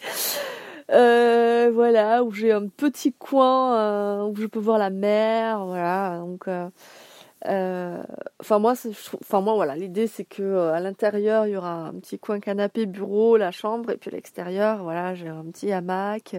Euh, 0.90 2.20
où 2.22 2.32
j'ai 2.32 2.52
un 2.52 2.66
petit 2.68 3.12
coin 3.12 3.76
euh, 3.76 4.24
où 4.26 4.36
je 4.36 4.46
peux 4.46 4.58
voir 4.58 4.78
la 4.78 4.90
mer, 4.90 5.64
voilà. 5.64 6.18
Donc, 6.18 6.48
euh, 6.48 8.02
enfin 8.40 8.58
moi, 8.58 8.74
enfin 9.20 9.40
moi 9.40 9.54
voilà, 9.54 9.76
l'idée 9.76 10.06
c'est 10.06 10.24
que 10.24 10.68
à 10.70 10.80
l'intérieur 10.80 11.46
il 11.46 11.52
y 11.52 11.56
aura 11.56 11.86
un 11.88 11.94
petit 11.94 12.18
coin 12.18 12.40
canapé, 12.40 12.86
bureau, 12.86 13.36
la 13.36 13.50
chambre, 13.50 13.90
et 13.90 13.96
puis 13.96 14.10
à 14.10 14.12
l'extérieur, 14.14 14.82
voilà, 14.82 15.14
j'ai 15.14 15.28
un 15.28 15.44
petit 15.44 15.72
hamac, 15.72 16.36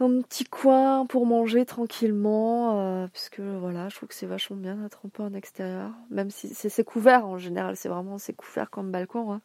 un 0.00 0.20
petit 0.22 0.44
coin 0.44 1.06
pour 1.06 1.26
manger 1.26 1.64
tranquillement, 1.64 2.80
euh, 2.80 3.06
puisque 3.12 3.40
voilà, 3.40 3.88
je 3.88 3.96
trouve 3.96 4.08
que 4.08 4.14
c'est 4.14 4.26
vachement 4.26 4.56
bien 4.56 4.74
d'être 4.76 5.00
un 5.04 5.08
peu 5.08 5.22
en 5.22 5.34
extérieur, 5.34 5.90
même 6.10 6.30
si 6.30 6.48
c'est 6.54 6.84
couvert 6.84 7.26
en 7.26 7.38
général, 7.38 7.76
c'est 7.76 7.88
vraiment 7.88 8.18
c'est 8.18 8.34
couvert 8.34 8.70
comme 8.70 8.90
balcon. 8.90 9.32
Hein. 9.32 9.40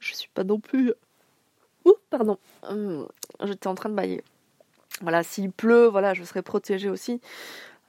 Je 0.00 0.14
suis 0.14 0.30
pas 0.34 0.44
non 0.44 0.58
plus. 0.60 0.94
Pardon, 2.10 2.38
hum, 2.62 3.06
j'étais 3.44 3.66
en 3.66 3.74
train 3.74 3.88
de 3.88 3.94
bailler. 3.94 4.22
Voilà, 5.00 5.22
s'il 5.22 5.50
pleut, 5.52 5.86
voilà, 5.86 6.14
je 6.14 6.24
serai 6.24 6.42
protégée 6.42 6.88
aussi. 6.88 7.20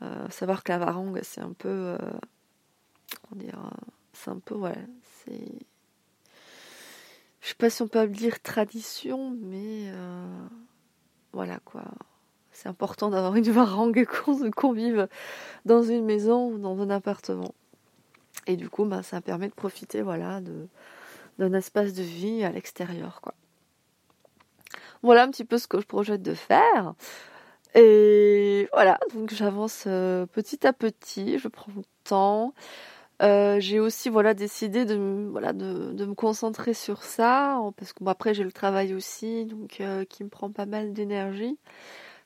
Euh, 0.01 0.29
savoir 0.29 0.63
que 0.63 0.71
la 0.71 0.77
varangue, 0.77 1.19
c'est 1.23 1.41
un 1.41 1.53
peu, 1.53 1.69
euh, 1.69 1.97
comment 3.29 3.41
dire, 3.41 3.59
c'est 4.13 4.29
un 4.29 4.39
peu, 4.39 4.55
ouais, 4.55 4.77
c'est, 5.25 5.51
je 7.41 7.47
sais 7.47 7.55
pas 7.55 7.69
si 7.69 7.81
on 7.81 7.87
peut 7.87 8.07
dire 8.07 8.41
tradition, 8.41 9.35
mais 9.41 9.91
voilà 11.33 11.59
quoi. 11.65 11.83
C'est 12.51 12.67
important 12.67 13.09
d'avoir 13.09 13.35
une 13.37 13.49
varangue 13.51 14.05
qu'on 14.53 14.73
vive 14.73 15.07
dans 15.65 15.81
une 15.81 16.03
maison 16.03 16.51
ou 16.51 16.57
dans 16.57 16.81
un 16.81 16.89
appartement. 16.89 17.53
Et 18.47 18.57
du 18.57 18.69
coup, 18.69 18.83
ben, 18.83 19.01
ça 19.01 19.21
permet 19.21 19.47
de 19.47 19.53
profiter 19.53 20.01
voilà, 20.01 20.41
d'un 21.37 21.53
espace 21.53 21.93
de 21.93 22.03
vie 22.03 22.43
à 22.43 22.51
l'extérieur. 22.51 23.21
quoi. 23.21 23.33
Voilà 25.03 25.23
un 25.23 25.29
petit 25.29 25.45
peu 25.45 25.57
ce 25.57 25.67
que 25.67 25.79
je 25.79 25.85
projette 25.85 26.21
de 26.21 26.33
faire. 26.33 26.93
Et 27.75 28.67
voilà, 28.73 28.99
donc 29.13 29.33
j'avance 29.33 29.85
euh, 29.87 30.25
petit 30.25 30.65
à 30.65 30.73
petit, 30.73 31.37
je 31.39 31.47
prends 31.47 31.71
mon 31.73 31.83
temps. 32.03 32.53
Euh, 33.21 33.59
j'ai 33.59 33.79
aussi 33.79 34.09
voilà 34.09 34.33
décidé 34.33 34.85
de 34.85 35.27
voilà 35.31 35.53
de, 35.53 36.05
me 36.05 36.13
concentrer 36.15 36.73
sur 36.73 37.03
ça 37.03 37.59
parce 37.77 37.93
que 37.93 38.03
bon, 38.03 38.11
après 38.11 38.33
j'ai 38.33 38.45
le 38.45 38.51
travail 38.53 38.93
aussi 38.93 39.45
donc 39.45 39.81
euh, 39.81 40.05
qui 40.05 40.23
me 40.23 40.29
prend 40.29 40.51
pas 40.51 40.65
mal 40.65 40.93
d'énergie. 40.93 41.57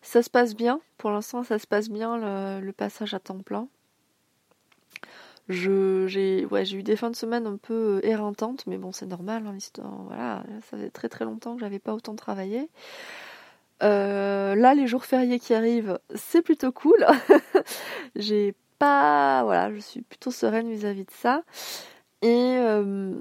Ça 0.02 0.24
se 0.24 0.30
passe 0.30 0.56
bien 0.56 0.82
pour 0.98 1.12
l'instant 1.12 1.44
ça 1.44 1.60
se 1.60 1.68
passe 1.68 1.90
bien 1.90 2.60
le 2.60 2.72
passage 2.74 3.14
à 3.14 3.20
temps 3.20 3.40
plein. 3.40 3.68
J'ai 5.50 6.46
ouais 6.46 6.64
eu 6.72 6.84
des 6.84 6.96
fins 6.96 7.10
de 7.10 7.16
semaine 7.16 7.48
un 7.48 7.58
peu 7.58 7.98
euh, 7.98 8.06
éreintantes 8.08 8.66
mais 8.66 8.78
bon 8.78 8.92
c'est 8.92 9.06
normal 9.06 9.44
hein, 9.46 9.58
voilà 10.06 10.44
ça 10.70 10.78
fait 10.78 10.90
très 10.90 11.10
très 11.10 11.26
longtemps 11.26 11.56
que 11.56 11.62
j'avais 11.62 11.80
pas 11.80 11.94
autant 11.94 12.16
travaillé. 12.16 12.70
là 13.82 14.74
les 14.74 14.88
jours 14.88 15.06
fériés 15.06 15.40
qui 15.40 15.54
arrivent 15.54 16.00
c'est 16.16 16.42
plutôt 16.42 16.72
cool. 16.72 17.06
j'ai 18.16 18.56
voilà, 19.44 19.72
je 19.74 19.80
suis 19.80 20.02
plutôt 20.02 20.32
sereine 20.32 20.70
vis-à-vis 20.70 21.06
de 21.06 21.12
ça. 21.12 21.44
Et 22.22 22.56
euh, 22.58 23.14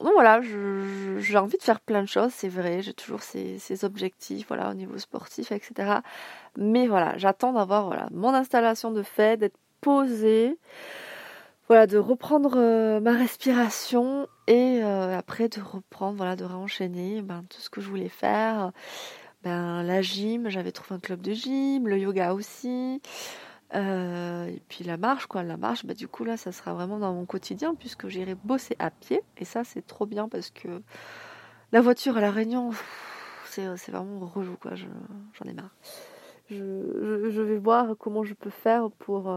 voilà, 0.00 0.40
j'ai 0.42 1.38
envie 1.38 1.58
de 1.58 1.62
faire 1.62 1.80
plein 1.80 2.02
de 2.02 2.08
choses, 2.08 2.32
c'est 2.32 2.48
vrai, 2.48 2.82
j'ai 2.82 2.94
toujours 2.94 3.22
ces, 3.22 3.84
objectifs, 3.84 4.46
voilà, 4.48 4.70
au 4.70 4.74
niveau 4.74 4.96
sportif, 4.98 5.50
etc. 5.52 6.00
Mais 6.56 6.86
voilà, 6.86 7.18
j'attends 7.18 7.52
d'avoir 7.52 7.86
voilà 7.86 8.08
mon 8.12 8.32
installation 8.34 8.92
de 8.92 9.02
fait, 9.02 9.38
d'être 9.38 9.58
posée, 9.80 10.56
voilà, 11.68 11.86
de 11.86 11.98
reprendre 11.98 12.54
euh, 12.56 12.98
ma 12.98 13.12
respiration 13.12 14.26
et 14.46 14.80
euh, 14.82 15.16
après 15.16 15.50
de 15.50 15.60
reprendre, 15.60 16.16
voilà, 16.16 16.34
de 16.34 16.44
réenchaîner 16.44 17.20
ben, 17.20 17.44
tout 17.50 17.60
ce 17.60 17.68
que 17.68 17.82
je 17.82 17.88
voulais 17.88 18.08
faire. 18.08 18.72
Ben, 19.42 19.82
la 19.82 20.00
gym, 20.00 20.48
j'avais 20.48 20.72
trouvé 20.72 20.96
un 20.96 20.98
club 21.00 21.20
de 21.20 21.32
gym, 21.32 21.86
le 21.86 21.98
yoga 21.98 22.32
aussi. 22.32 23.02
Euh, 23.74 24.46
et 24.46 24.62
puis 24.68 24.82
la 24.82 24.96
marche, 24.96 25.26
quoi. 25.26 25.42
La 25.42 25.58
marche, 25.58 25.84
bah, 25.84 25.92
du 25.92 26.08
coup, 26.08 26.24
là, 26.24 26.38
ça 26.38 26.52
sera 26.52 26.72
vraiment 26.72 26.98
dans 26.98 27.12
mon 27.12 27.26
quotidien 27.26 27.74
puisque 27.74 28.08
j'irai 28.08 28.34
bosser 28.34 28.74
à 28.78 28.90
pied. 28.90 29.20
Et 29.36 29.44
ça, 29.44 29.62
c'est 29.62 29.86
trop 29.86 30.06
bien 30.06 30.26
parce 30.28 30.50
que 30.50 30.82
la 31.72 31.82
voiture 31.82 32.16
à 32.16 32.22
La 32.22 32.30
Réunion, 32.30 32.70
c'est 33.44 33.90
vraiment 33.90 34.20
relou, 34.20 34.56
quoi. 34.56 34.72
J'en 34.74 35.44
ai 35.44 35.52
marre. 35.52 35.74
Je, 36.50 37.42
vais 37.42 37.58
voir 37.58 37.94
comment 37.98 38.24
je 38.24 38.32
peux 38.32 38.48
faire 38.48 38.90
pour 38.90 39.30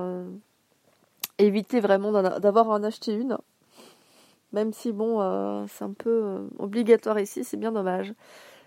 éviter 1.37 1.79
vraiment 1.79 2.11
d'avoir 2.39 2.69
à 2.71 2.75
en 2.75 2.83
acheter 2.83 3.13
une. 3.13 3.37
Même 4.53 4.73
si, 4.73 4.91
bon, 4.91 5.21
euh, 5.21 5.65
c'est 5.69 5.85
un 5.85 5.93
peu 5.93 6.47
obligatoire 6.59 7.19
ici, 7.19 7.43
c'est 7.43 7.57
bien 7.57 7.71
dommage. 7.71 8.13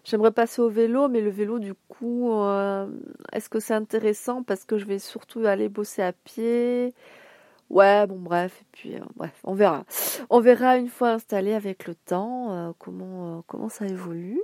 J'aimerais 0.05 0.33
passer 0.33 0.61
au 0.61 0.69
vélo, 0.69 1.09
mais 1.09 1.23
le 1.23 1.31
vélo, 1.31 1.59
du 1.59 1.73
coup, 1.89 2.31
euh, 2.33 2.87
est-ce 3.33 3.49
que 3.49 3.59
c'est 3.59 3.73
intéressant 3.73 4.43
parce 4.43 4.67
que 4.67 4.77
je 4.77 4.85
vais 4.85 4.99
surtout 4.99 5.47
aller 5.47 5.71
bosser 5.71 6.03
à 6.03 6.13
pied? 6.13 6.93
Ouais, 7.71 8.07
bon, 8.07 8.19
bref, 8.19 8.61
et 8.61 8.67
puis, 8.71 8.95
euh, 8.97 9.05
bref, 9.17 9.33
on 9.45 9.55
verra. 9.55 9.85
On 10.29 10.41
verra 10.41 10.77
une 10.77 10.89
fois 10.89 11.13
installé 11.13 11.55
avec 11.55 11.87
le 11.87 11.95
temps 11.95 12.53
euh, 12.53 12.73
comment, 12.79 13.43
comment 13.47 13.71
ça 13.71 13.87
évolue. 13.87 14.41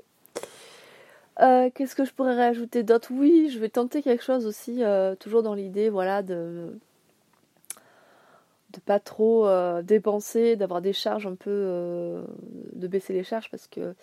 Qu'est-ce 1.38 1.94
que 1.94 2.04
je 2.04 2.12
pourrais 2.12 2.36
rajouter 2.36 2.82
d'autre? 2.82 3.08
Oui, 3.12 3.48
je 3.50 3.58
vais 3.58 3.70
tenter 3.70 4.02
quelque 4.02 4.22
chose 4.22 4.44
aussi, 4.44 4.82
toujours 5.20 5.42
dans 5.42 5.54
l'idée, 5.54 5.88
voilà, 5.88 6.22
de 6.22 6.78
de 8.72 8.80
pas 8.80 9.00
trop 9.00 9.48
dépenser, 9.82 10.56
d'avoir 10.56 10.80
des 10.80 10.92
charges 10.92 11.26
un 11.26 11.34
peu, 11.34 12.22
de 12.72 12.86
baisser 12.88 13.12
les 13.12 13.24
charges 13.24 13.50
parce 13.50 13.66
que 13.66 13.94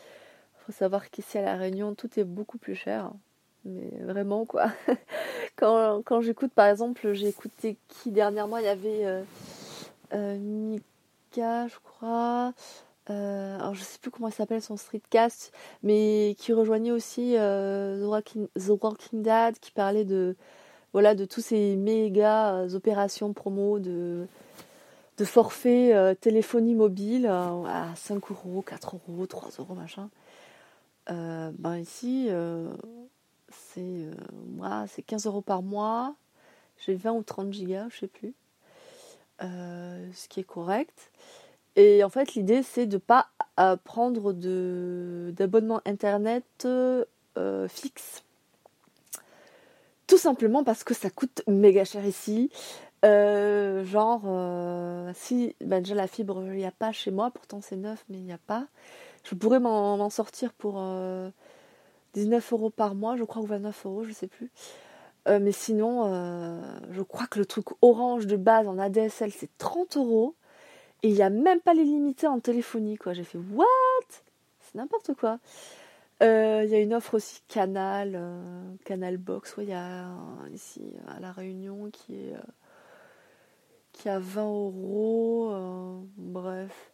faut 0.68 0.74
savoir 0.74 1.10
qu'ici 1.10 1.38
à 1.38 1.42
La 1.42 1.56
Réunion, 1.56 1.96
tout 1.96 2.20
est 2.20 2.26
beaucoup 2.26 2.58
plus 2.58 2.76
cher. 2.76 3.12
Mais 3.64 3.90
vraiment, 4.02 4.46
quoi. 4.46 4.68
quand, 5.56 6.02
quand 6.04 6.20
j'écoute, 6.20 6.52
par 6.54 6.68
exemple, 6.68 7.14
j'ai 7.14 7.30
écouté 7.30 7.78
qui 7.88 8.12
dernièrement? 8.12 8.58
Il 8.58 8.66
y 8.66 8.70
avait 8.70 9.06
euh, 9.06 9.24
euh, 10.14 10.38
Mika, 10.38 11.68
je 11.68 11.76
crois. 11.84 12.54
Euh, 13.10 13.58
alors, 13.60 13.76
je 13.76 13.84
sais 13.84 13.98
plus 14.00 14.12
comment 14.12 14.28
il 14.28 14.34
s'appelle 14.34 14.62
son 14.62 14.76
streetcast, 14.76 15.54
mais 15.84 16.36
qui 16.38 16.52
rejoignait 16.52 16.92
aussi 16.92 17.36
The 17.36 18.04
Walking, 18.04 18.48
The, 18.56 18.70
Walking, 18.82 19.22
Dead, 19.22 19.60
qui 19.60 19.72
parlait 19.72 20.04
de, 20.04 20.36
voilà, 20.92 21.16
de 21.16 21.24
tous 21.24 21.42
ces 21.42 21.78
méga 21.78 22.66
opérations 22.74 23.32
promo 23.32 23.80
de 23.80 24.28
de 25.18 25.26
forfait 25.26 26.16
téléphonie 26.22 26.76
mobile 26.76 27.26
à 27.26 27.94
5 27.96 28.32
euros, 28.32 28.62
4 28.62 28.98
euros, 29.08 29.26
3 29.26 29.50
euros, 29.60 29.74
machin. 29.74 30.10
Euh, 31.10 31.52
ben 31.58 31.78
ici, 31.78 32.28
euh, 32.30 32.74
c'est 33.50 33.80
euh, 33.80 34.14
moi, 34.48 34.86
c'est 34.88 35.02
15 35.02 35.26
euros 35.26 35.42
par 35.42 35.62
mois. 35.62 36.16
J'ai 36.86 36.96
20 36.96 37.12
ou 37.14 37.24
30 37.24 37.54
gigas, 37.54 37.88
je 37.90 38.00
sais 38.00 38.08
plus. 38.08 38.34
ce 39.40 40.28
qui 40.28 40.42
est 40.42 40.44
correct. 40.44 41.12
Et 41.76 42.04
en 42.04 42.10
fait, 42.10 42.34
l'idée, 42.36 42.64
c'est 42.64 42.86
de 42.88 42.96
ne 42.96 43.00
pas 43.00 43.28
prendre 43.84 44.34
d'abonnement 45.32 45.82
internet 45.86 46.68
fixe. 47.68 48.24
Tout 50.08 50.18
simplement 50.18 50.64
parce 50.64 50.84
que 50.84 50.94
ça 50.94 51.10
coûte 51.10 51.44
méga 51.48 51.84
cher 51.84 52.06
ici. 52.06 52.50
Genre, 53.86 55.14
si 55.14 55.56
ben 55.62 55.82
déjà 55.82 55.96
la 55.96 56.08
fibre, 56.08 56.44
il 56.46 56.58
n'y 56.58 56.66
a 56.66 56.72
pas 56.72 56.92
chez 56.92 57.12
moi, 57.12 57.32
pourtant 57.32 57.62
c'est 57.62 57.78
neuf, 57.78 58.04
mais 58.10 58.18
il 58.18 58.24
n'y 58.24 58.34
a 58.34 58.38
pas. 58.38 58.68
Je 59.30 59.36
pourrais 59.36 59.60
m'en 59.60 60.10
sortir 60.10 60.54
pour 60.54 60.82
19 62.14 62.54
euh, 62.54 62.56
euros 62.56 62.70
par 62.70 62.96
mois, 62.96 63.18
je 63.18 63.26
crois, 63.26 63.42
ou 63.42 63.46
29 63.46 63.86
euros, 63.86 64.04
je 64.04 64.14
sais 64.14 64.28
plus. 64.28 64.50
Euh, 65.28 65.40
mais 65.42 65.52
sinon, 65.52 66.06
euh, 66.06 66.62
je 66.92 67.02
crois 67.02 67.28
que 67.28 67.38
le 67.38 67.46
truc 67.46 67.66
orange 67.82 68.26
de 68.26 68.38
base 68.38 68.70
en 68.70 68.80
ADSL, 68.80 69.32
c'est 69.34 69.50
30 69.58 69.98
euros. 69.98 70.36
Et 71.04 71.10
il 71.10 71.14
n'y 71.14 71.22
a 71.22 71.30
même 71.30 71.60
pas 71.60 71.74
les 71.74 71.84
limités 71.84 72.26
en 72.26 72.40
téléphonie, 72.40 72.98
quoi. 72.98 73.12
J'ai 73.12 73.26
fait, 73.26 73.38
what? 73.54 73.66
C'est 74.62 74.76
n'importe 74.76 75.14
quoi. 75.14 75.40
Il 76.22 76.26
y 76.70 76.76
a 76.76 76.80
une 76.80 76.94
offre 76.94 77.16
aussi 77.16 77.42
Canal, 77.50 78.20
Canal 78.86 79.18
Box, 79.18 79.56
il 79.60 79.66
y 79.66 79.74
a 79.74 80.08
ici 80.54 80.82
à 81.08 81.20
La 81.20 81.32
Réunion 81.32 81.90
qui 81.92 82.16
est 82.16 82.34
qui 83.98 84.10
a 84.10 84.20
20 84.20 84.44
euros. 84.44 85.54
bref. 86.18 86.92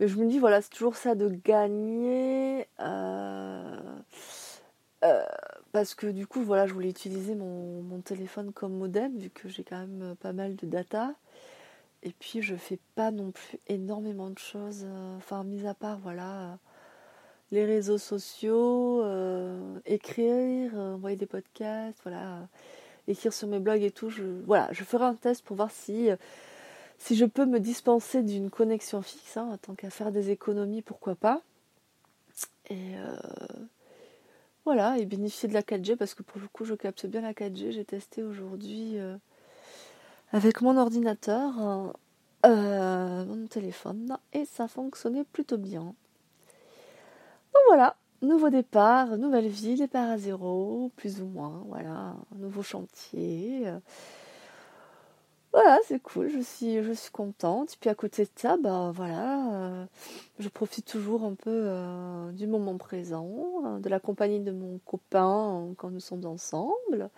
Mais 0.00 0.08
je 0.08 0.16
me 0.16 0.26
dis, 0.26 0.38
voilà, 0.38 0.62
c'est 0.62 0.70
toujours 0.70 0.96
ça 0.96 1.14
de 1.14 1.28
gagner. 1.28 2.66
Euh, 2.80 3.80
euh, 5.04 5.24
parce 5.72 5.94
que 5.94 6.06
du 6.06 6.26
coup, 6.26 6.42
voilà, 6.42 6.66
je 6.66 6.72
voulais 6.72 6.88
utiliser 6.88 7.34
mon, 7.34 8.00
téléphone 8.00 8.50
comme 8.52 8.72
modem, 8.72 9.18
vu 9.18 9.28
que 9.28 9.48
j'ai 9.48 9.62
quand 9.62 9.78
même 9.78 10.16
pas 10.16 10.32
mal 10.32 10.56
de 10.56 10.66
data. 10.66 11.14
Et 12.02 12.12
puis, 12.18 12.40
je 12.40 12.56
fais 12.56 12.78
pas 12.94 13.10
non 13.10 13.30
plus 13.30 13.58
énormément 13.68 14.30
de 14.30 14.38
choses. 14.38 14.84
Euh, 14.86 15.16
enfin, 15.18 15.44
mis 15.44 15.66
à 15.66 15.74
part, 15.74 15.98
voilà, 15.98 16.58
les 17.50 17.66
réseaux 17.66 17.98
sociaux, 17.98 19.04
écrire, 19.84 20.74
envoyer 20.76 21.16
des 21.16 21.26
podcasts, 21.26 21.98
voilà, 22.04 22.48
écrire 23.08 23.32
sur 23.32 23.48
mes 23.48 23.58
blogs 23.58 23.82
et 23.82 23.90
tout. 23.90 24.10
Je, 24.10 24.24
voilà, 24.46 24.68
je 24.72 24.84
ferai 24.84 25.04
un 25.04 25.14
test 25.14 25.44
pour 25.44 25.56
voir 25.56 25.70
si 25.70 26.10
si 27.00 27.16
je 27.16 27.24
peux 27.24 27.46
me 27.46 27.58
dispenser 27.58 28.22
d'une 28.22 28.50
connexion 28.50 29.00
fixe, 29.00 29.38
hein, 29.38 29.58
tant 29.62 29.74
qu'à 29.74 29.88
faire 29.88 30.12
des 30.12 30.30
économies, 30.30 30.82
pourquoi 30.82 31.14
pas. 31.14 31.40
Et 32.68 32.94
euh, 32.96 33.16
voilà, 34.64 34.98
et 34.98 35.06
bénéficier 35.06 35.48
de 35.48 35.54
la 35.54 35.62
4G 35.62 35.96
parce 35.96 36.14
que 36.14 36.22
pour 36.22 36.40
le 36.40 36.46
coup 36.46 36.64
je 36.64 36.74
capte 36.74 37.06
bien 37.06 37.22
la 37.22 37.32
4G. 37.32 37.72
J'ai 37.72 37.84
testé 37.84 38.22
aujourd'hui 38.22 38.98
euh, 38.98 39.16
avec 40.30 40.60
mon 40.60 40.76
ordinateur, 40.76 41.94
euh, 42.44 43.24
mon 43.24 43.46
téléphone, 43.46 44.18
et 44.34 44.44
ça 44.44 44.68
fonctionnait 44.68 45.24
plutôt 45.24 45.58
bien. 45.58 45.94
Donc 47.54 47.62
voilà, 47.66 47.96
nouveau 48.22 48.50
départ, 48.50 49.16
nouvelle 49.18 49.48
vie, 49.48 49.76
départ 49.76 50.10
à 50.10 50.18
zéro, 50.18 50.90
plus 50.96 51.20
ou 51.22 51.26
moins, 51.26 51.64
voilà, 51.68 52.16
nouveau 52.36 52.62
chantier. 52.62 53.66
Voilà, 55.52 55.78
c'est 55.84 56.00
cool, 56.00 56.28
je 56.30 56.40
suis, 56.40 56.80
je 56.82 56.92
suis 56.92 57.10
contente. 57.10 57.76
Puis 57.80 57.90
à 57.90 57.94
côté 57.94 58.24
de 58.24 58.30
ça, 58.36 58.56
bah 58.56 58.92
voilà, 58.94 59.52
euh, 59.52 59.86
je 60.38 60.48
profite 60.48 60.86
toujours 60.86 61.24
un 61.24 61.34
peu 61.34 61.50
euh, 61.50 62.30
du 62.32 62.46
moment 62.46 62.76
présent, 62.76 63.78
de 63.80 63.88
la 63.88 63.98
compagnie 63.98 64.40
de 64.40 64.52
mon 64.52 64.78
copain 64.84 65.74
quand 65.76 65.90
nous 65.90 66.00
sommes 66.00 66.24
ensemble 66.24 67.10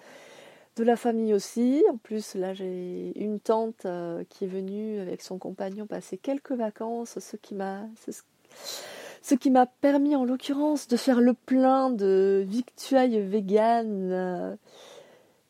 de 0.77 0.85
la 0.85 0.97
famille 0.97 1.35
aussi. 1.35 1.85
En 1.91 1.97
plus, 1.97 2.35
là, 2.35 2.55
j'ai 2.55 3.13
une 3.17 3.41
tante 3.41 3.85
euh, 3.87 4.25
qui 4.29 4.45
est 4.45 4.49
venue 4.49 5.01
avec 5.01 5.23
son 5.23 5.39
compagnon 5.39 5.87
passer 5.87 6.17
quelques 6.17 6.53
vacances, 6.53 7.19
ce 7.19 7.37
qui 7.37 7.55
m'a, 7.55 7.87
ce 9.23 9.35
qui 9.35 9.51
m'a 9.51 9.67
permis, 9.67 10.17
en 10.17 10.25
l'occurrence, 10.25 10.89
de 10.89 10.97
faire 10.97 11.21
le 11.21 11.35
plein 11.35 11.91
de 11.91 12.45
victuailles 12.47 13.21
véganes 13.21 14.11
euh, 14.13 14.57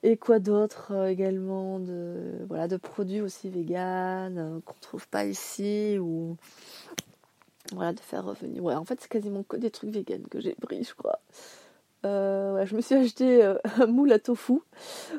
et 0.02 0.16
quoi 0.16 0.38
d'autre 0.38 0.92
euh, 0.92 1.08
également 1.08 1.78
de 1.78 2.44
voilà 2.48 2.68
de 2.68 2.76
produits 2.76 3.20
aussi 3.20 3.48
véganes 3.50 4.60
qu'on 4.64 4.74
trouve 4.80 5.08
pas 5.08 5.24
ici 5.24 5.98
ou 6.00 6.36
voilà 7.72 7.92
de 7.92 8.00
faire 8.00 8.24
revenir. 8.24 8.64
En 8.64 8.84
fait, 8.84 9.00
c'est 9.00 9.08
quasiment 9.10 9.42
que 9.42 9.56
des 9.56 9.70
trucs 9.70 9.90
véganes 9.90 10.26
que 10.28 10.40
j'ai 10.40 10.54
pris, 10.54 10.84
je 10.84 10.94
crois. 10.94 11.20
Euh, 12.04 12.64
je 12.66 12.74
me 12.74 12.80
suis 12.80 12.94
acheté 12.94 13.44
euh, 13.44 13.56
un 13.80 13.86
moule 13.86 14.12
à 14.12 14.18
tofu 14.18 14.60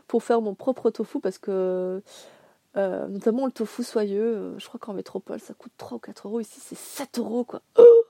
pour 0.07 0.23
faire 0.23 0.41
mon 0.41 0.53
propre 0.53 0.89
tofu 0.89 1.19
parce 1.19 1.37
que 1.37 2.01
euh, 2.75 3.07
notamment 3.07 3.45
le 3.45 3.51
tofu 3.51 3.83
soyeux, 3.83 4.55
je 4.57 4.67
crois 4.67 4.79
qu'en 4.79 4.93
métropole 4.93 5.39
ça 5.39 5.53
coûte 5.53 5.71
3 5.77 5.97
ou 5.97 5.99
4 5.99 6.27
euros, 6.27 6.39
ici 6.41 6.59
c'est 6.61 6.77
7 6.77 7.19
euros 7.19 7.43
quoi. 7.45 7.61
Oh 7.77 8.02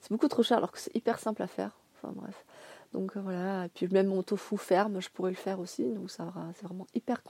c'est 0.00 0.10
beaucoup 0.10 0.28
trop 0.28 0.42
cher 0.42 0.58
alors 0.58 0.72
que 0.72 0.78
c'est 0.78 0.94
hyper 0.94 1.18
simple 1.18 1.42
à 1.42 1.46
faire. 1.46 1.70
Enfin 1.96 2.12
bref. 2.14 2.44
Donc 2.92 3.16
voilà, 3.16 3.64
et 3.64 3.68
puis 3.68 3.88
même 3.88 4.06
mon 4.06 4.22
tofu 4.22 4.56
ferme, 4.56 5.00
je 5.00 5.08
pourrais 5.10 5.30
le 5.30 5.36
faire 5.36 5.58
aussi, 5.58 5.82
donc 5.82 6.10
ça 6.10 6.32
c'est 6.54 6.64
vraiment 6.64 6.86
hyper, 6.94 7.20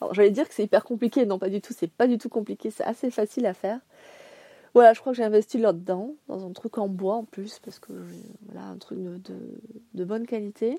alors, 0.00 0.14
j'allais 0.14 0.30
dire 0.30 0.48
que 0.48 0.54
c'est 0.54 0.64
hyper 0.64 0.84
compliqué, 0.84 1.24
non 1.24 1.38
pas 1.38 1.48
du 1.48 1.60
tout, 1.60 1.72
c'est 1.76 1.90
pas 1.90 2.06
du 2.06 2.18
tout 2.18 2.28
compliqué, 2.28 2.70
c'est 2.70 2.84
assez 2.84 3.10
facile 3.10 3.46
à 3.46 3.54
faire. 3.54 3.80
Voilà, 4.74 4.92
je 4.92 5.00
crois 5.00 5.12
que 5.12 5.16
j'ai 5.16 5.24
investi 5.24 5.56
là-dedans, 5.58 6.14
dans 6.28 6.46
un 6.46 6.52
truc 6.52 6.76
en 6.76 6.88
bois 6.88 7.14
en 7.14 7.24
plus, 7.24 7.60
parce 7.60 7.78
que 7.78 7.92
voilà, 8.46 8.66
un 8.66 8.76
truc 8.76 8.98
de, 8.98 10.04
bonne 10.04 10.26
qualité. 10.26 10.78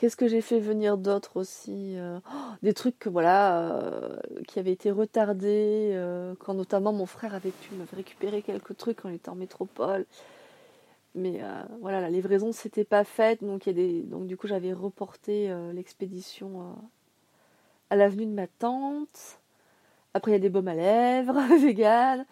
Qu'est-ce 0.00 0.16
que 0.16 0.28
j'ai 0.28 0.40
fait 0.40 0.60
venir 0.60 0.96
d'autres 0.96 1.36
aussi 1.36 1.98
euh, 1.98 2.18
oh, 2.32 2.54
Des 2.62 2.72
trucs 2.72 2.98
que, 2.98 3.10
voilà, 3.10 3.60
euh, 3.60 4.16
qui 4.48 4.58
avaient 4.58 4.72
été 4.72 4.90
retardés, 4.90 5.90
euh, 5.92 6.34
quand 6.38 6.54
notamment 6.54 6.94
mon 6.94 7.04
frère 7.04 7.34
avait 7.34 7.50
pu 7.50 7.74
me 7.74 7.84
récupérer 7.94 8.40
quelques 8.40 8.74
trucs 8.78 9.02
quand 9.02 9.10
il 9.10 9.16
était 9.16 9.28
en 9.28 9.34
métropole. 9.34 10.06
Mais 11.14 11.42
voilà, 11.82 12.00
la 12.00 12.08
livraison 12.08 12.50
s'était 12.50 12.84
pas 12.84 13.04
faite, 13.04 13.44
donc, 13.44 13.66
y 13.66 14.02
donc 14.04 14.26
du 14.26 14.38
coup 14.38 14.46
j'avais 14.46 14.72
reporté 14.72 15.54
l'expédition 15.74 16.74
à 17.90 17.96
l'avenue 17.96 18.24
de 18.24 18.32
ma 18.32 18.46
tante. 18.46 19.38
Après, 20.14 20.30
il 20.30 20.34
y 20.34 20.36
a 20.36 20.40
des 20.40 20.48
baumes 20.48 20.68
à 20.68 20.74
lèvres, 20.74 21.38
vegan. 21.60 22.24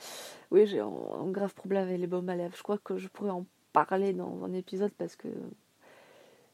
Oui, 0.53 0.67
j'ai 0.67 0.81
un, 0.81 0.91
grave 1.27 1.53
problème 1.53 1.83
avec 1.89 2.01
les 2.01 2.07
baumes 2.07 2.31
à 2.31 2.37
lèvres. 2.37 2.57
Je 2.57 2.63
crois 2.63 2.79
que 2.79 2.97
je 2.97 3.09
pourrais 3.09 3.31
en 3.31 3.45
parler 3.75 4.15
dans 4.15 4.43
un 4.45 4.55
épisode 4.55 4.93
parce 4.97 5.17
que 5.17 5.29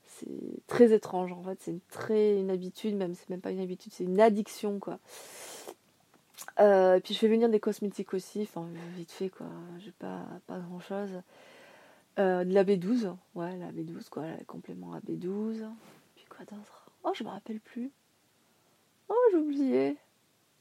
c'est 0.07 0.67
très 0.67 0.93
étrange 0.93 1.33
en 1.33 1.43
fait. 1.43 1.59
C'est 1.61 1.71
une 1.73 1.81
très 1.91 2.39
une 2.39 2.51
habitude, 2.51 2.97
même 2.97 3.15
c'est 3.15 3.29
même 3.31 3.41
pas 3.41 3.51
une 3.51 3.61
habitude, 3.61 3.93
c'est 3.93 4.05
une 4.05 4.21
addiction 4.21 4.79
quoi. 4.79 4.99
Euh, 6.61 7.01
puis 7.01 7.15
je 7.15 7.19
fais 7.19 7.29
venir 7.29 7.49
des 7.49 7.61
cosmétiques 7.61 8.15
aussi, 8.15 8.43
enfin 8.43 8.67
vite 8.97 9.13
fait 9.13 9.29
quoi. 9.29 9.47
J'ai 9.79 9.93
pas 9.93 10.27
pas 10.47 10.59
grand 10.59 10.81
chose. 10.81 11.23
Euh, 12.19 12.45
de 12.45 12.55
la 12.55 12.65
B12, 12.65 13.15
ouais 13.35 13.57
la 13.57 13.73
B12 13.73 14.09
quoi, 14.09 14.25
le 14.39 14.45
complément 14.45 14.93
à 14.95 15.01
B12. 15.01 15.65
Puis 16.15 16.25
quoi 16.29 16.45
d'autre? 16.45 16.91
Oh 17.03 17.11
je 17.15 17.25
me 17.25 17.29
rappelle 17.29 17.61
plus. 17.61 17.91
Oh 19.09 19.15
j'ai 19.33 19.39
oublié. 19.39 19.97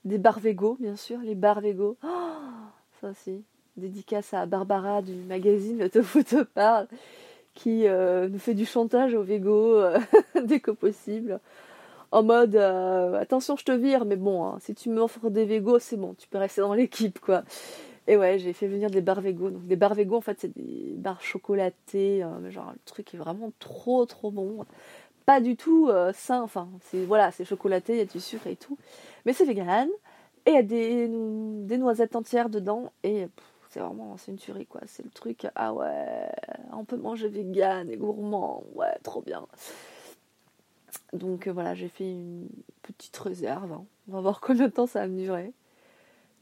Des 0.06 0.18
Barvego, 0.18 0.76
bien 0.80 0.98
sûr, 0.98 1.20
les 1.20 1.36
Barvego. 1.36 1.98
Oh, 2.04 2.08
ça 3.00 3.10
aussi. 3.10 3.44
Dédicace 3.78 4.34
à 4.34 4.46
Barbara 4.46 5.02
du 5.02 5.14
magazine 5.14 5.80
Le 5.80 5.90
Tofu 5.90 6.24
te 6.24 6.44
parle, 6.44 6.88
qui 7.54 7.88
euh, 7.88 8.30
nous 8.30 8.40
fait 8.40 8.54
du 8.54 8.66
chantage 8.66 9.14
au 9.14 9.24
Vego 9.24 9.76
euh, 9.76 10.00
dès 10.44 10.60
que 10.60 10.72
possible. 10.72 11.40
En 12.12 12.24
mode 12.24 12.56
euh, 12.56 13.20
attention, 13.20 13.56
je 13.56 13.66
te 13.66 13.72
vire, 13.72 14.06
mais 14.06 14.16
bon, 14.16 14.46
hein, 14.46 14.58
si 14.60 14.76
tu 14.76 14.90
m'offres 14.90 15.30
des 15.30 15.46
Vego, 15.46 15.80
c'est 15.80 15.98
bon, 15.98 16.14
tu 16.16 16.28
peux 16.28 16.38
rester 16.38 16.62
dans 16.62 16.74
l'équipe, 16.74 17.20
quoi. 17.20 17.44
Et 18.08 18.18
ouais, 18.18 18.38
j'ai 18.38 18.54
fait 18.54 18.68
venir 18.68 18.90
des 18.90 19.02
Barvego. 19.02 19.50
Donc 19.50 19.66
des 19.66 19.76
Barvego, 19.76 20.18
en 20.18 20.22
fait, 20.22 20.38
c'est 20.40 20.54
des 20.54 20.94
barres 20.98 21.22
chocolatées. 21.22 22.26
genre, 22.50 22.72
le 22.74 22.80
truc 22.86 23.14
est 23.14 23.18
vraiment 23.18 23.52
trop, 23.60 24.06
trop 24.06 24.32
bon 24.32 24.66
pas 25.26 25.40
du 25.40 25.56
tout 25.56 25.90
sain. 26.14 26.42
Enfin, 26.42 26.68
c'est 26.82 27.06
voilà, 27.06 27.32
c'est 27.32 27.46
chocolaté, 27.46 27.94
il 27.94 28.00
y 28.00 28.02
a 28.02 28.06
du 28.06 28.20
sucre 28.20 28.48
et 28.48 28.58
tout 28.58 28.78
mais 29.26 29.34
c'est 29.34 29.46
vegan. 29.46 29.90
Et 30.46 30.52
il 30.52 30.56
y 30.56 30.58
a 30.58 30.64
des, 30.64 31.08
des 31.08 31.78
noisettes 31.78 32.16
entières 32.16 32.50
dedans. 32.50 32.92
Et 33.04 33.28
c'est 33.74 33.80
vraiment, 33.80 34.16
une 34.28 34.36
tuerie 34.36 34.68
quoi. 34.68 34.82
C'est 34.86 35.04
le 35.04 35.10
truc, 35.10 35.48
ah 35.56 35.74
ouais, 35.74 36.30
on 36.74 36.86
peut 36.86 36.96
manger 36.96 37.28
vegan 37.28 37.90
et 37.90 37.98
gourmand. 37.98 38.64
Ouais, 38.76 38.96
trop 39.02 39.22
bien. 39.22 39.48
Donc 41.12 41.48
euh, 41.48 41.52
voilà, 41.52 41.74
j'ai 41.74 41.90
fait 41.90 42.12
une 42.12 42.48
petite 42.84 43.18
réserve. 43.18 43.74
Hein. 43.74 43.86
On 44.08 44.12
va 44.14 44.22
voir 44.22 44.42
combien 44.42 44.68
de 44.68 44.72
temps 44.72 44.86
ça 44.86 45.00
va 45.00 45.08
me 45.08 45.18
durer. 45.18 45.54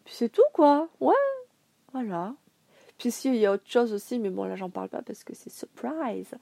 Puis 0.03 0.13
c'est 0.13 0.29
tout 0.29 0.41
quoi. 0.51 0.89
Ouais, 0.99 1.13
voilà. 1.93 2.33
Puis 2.97 3.11
si, 3.11 3.29
il 3.29 3.35
y 3.35 3.45
a 3.45 3.53
autre 3.53 3.67
chose 3.69 3.93
aussi, 3.93 4.19
mais 4.19 4.29
bon 4.29 4.43
là 4.43 4.57
j'en 4.57 4.69
parle 4.69 4.89
pas 4.89 5.01
parce 5.01 5.23
que 5.23 5.33
c'est 5.33 5.49
surprise. 5.49 6.35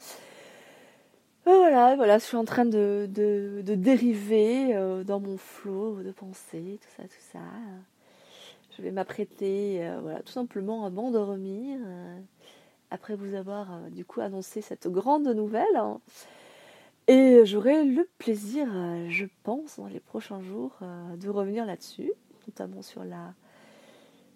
Voilà, 1.45 1.95
voilà, 1.95 2.17
je 2.17 2.25
suis 2.25 2.38
en 2.38 2.45
train 2.45 2.65
de, 2.65 3.08
de, 3.12 3.75
dériver 3.75 4.75
euh, 4.75 5.04
dans 5.04 5.19
mon 5.19 5.38
flot 5.38 6.02
de 6.04 6.12
pensée, 6.12 6.80
tout 6.82 6.89
ça, 6.97 7.04
tout 7.04 7.23
ça. 7.32 7.39
Je 8.79 8.83
vais 8.85 8.91
m'apprêter, 8.91 9.85
euh, 9.85 9.99
voilà, 10.01 10.21
tout 10.21 10.31
simplement 10.31 10.85
à 10.85 10.89
m'endormir 10.89 11.79
euh, 11.83 12.19
après 12.91 13.15
vous 13.15 13.35
avoir 13.35 13.67
du 13.91 14.05
coup 14.05 14.21
annoncé 14.21 14.61
cette 14.61 14.87
grande 14.87 15.27
nouvelle. 15.27 15.75
Hein. 15.75 15.99
Et 17.07 17.45
j'aurai 17.45 17.83
le 17.83 18.07
plaisir, 18.17 18.67
je 19.09 19.25
pense, 19.43 19.77
dans 19.77 19.87
les 19.87 19.99
prochains 19.99 20.41
jours, 20.41 20.77
de 21.17 21.27
revenir 21.27 21.65
là-dessus, 21.65 22.11
notamment 22.47 22.83
sur 22.83 23.03
la 23.03 23.33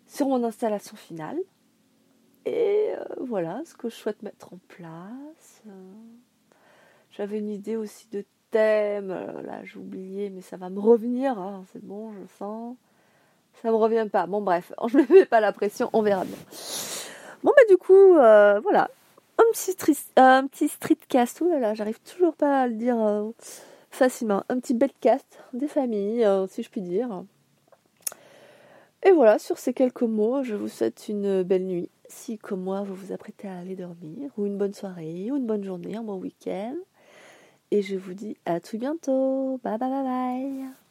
sur 0.08 0.28
mon 0.28 0.44
installation 0.44 0.96
finale. 0.98 1.38
Et 2.46 2.90
voilà 3.20 3.62
ce 3.66 3.76
que 3.76 3.90
je 3.90 3.96
souhaite 3.96 4.24
mettre 4.24 4.54
en 4.54 4.60
place. 4.68 5.64
J'avais 7.12 7.38
une 7.38 7.50
idée 7.50 7.76
aussi 7.76 8.08
de 8.10 8.26
thème. 8.54 9.12
Euh, 9.12 9.42
là, 9.42 9.64
j'ai 9.64 9.78
oublié, 9.78 10.30
mais 10.30 10.42
ça 10.42 10.58
va 10.58 10.70
me 10.70 10.80
revenir. 10.80 11.38
Hein, 11.38 11.66
c'est 11.74 11.84
bon, 11.84 12.14
je 12.14 12.26
sens. 12.38 12.78
Ça 13.62 13.70
me 13.70 13.76
revient 13.76 14.08
pas. 14.12 14.26
Bon, 14.26 14.42
bref, 14.42 14.74
je 14.88 14.98
ne 14.98 15.14
mets 15.14 15.26
pas 15.26 15.40
la 15.40 15.52
pression, 15.52 15.90
on 15.94 16.02
verra 16.02 16.26
bien. 16.26 16.38
Bon, 17.44 17.52
bah, 17.56 17.64
du 17.70 17.78
coup, 17.78 18.18
euh, 18.18 18.60
voilà. 18.62 18.90
Un 19.38 19.44
petit, 19.52 19.76
un 20.16 20.48
petit 20.48 20.68
streetcast. 20.68 21.42
Ouh 21.42 21.50
là 21.50 21.60
là, 21.60 21.74
j'arrive 21.74 22.00
toujours 22.02 22.36
pas 22.36 22.62
à 22.62 22.68
le 22.68 22.74
dire 22.74 23.02
euh, 23.02 23.32
facilement. 23.90 24.44
Un 24.50 24.60
petit 24.60 24.74
bedcast 24.74 25.40
des 25.54 25.68
familles, 25.68 26.28
si 26.50 26.64
je 26.64 26.70
puis 26.70 26.82
dire. 26.82 27.24
Et 29.06 29.12
voilà, 29.12 29.38
sur 29.38 29.58
ces 29.58 29.74
quelques 29.74 30.04
mots, 30.04 30.44
je 30.44 30.56
vous 30.56 30.70
souhaite 30.70 31.10
une 31.10 31.44
belle 31.44 31.66
nuit. 31.66 31.90
Si, 32.08 32.38
comme 32.38 32.62
moi, 32.62 32.84
vous 32.84 32.96
vous 32.96 33.12
apprêtez 33.12 33.48
à 33.48 33.58
aller 33.58 33.76
dormir, 33.76 34.32
ou 34.38 34.46
une 34.46 34.58
bonne 34.58 34.74
soirée, 34.74 35.30
ou 35.32 35.38
une 35.38 35.48
bonne 35.48 35.64
journée, 35.64 35.96
un 35.96 36.04
bon 36.04 36.18
week-end. 36.18 36.76
Et 37.72 37.82
je 37.82 37.96
vous 37.96 38.14
dis 38.14 38.38
à 38.46 38.60
tout 38.60 38.78
bientôt. 38.78 39.60
Bye 39.64 39.78
bye 39.78 39.90
bye 39.90 40.04
bye. 40.04 40.83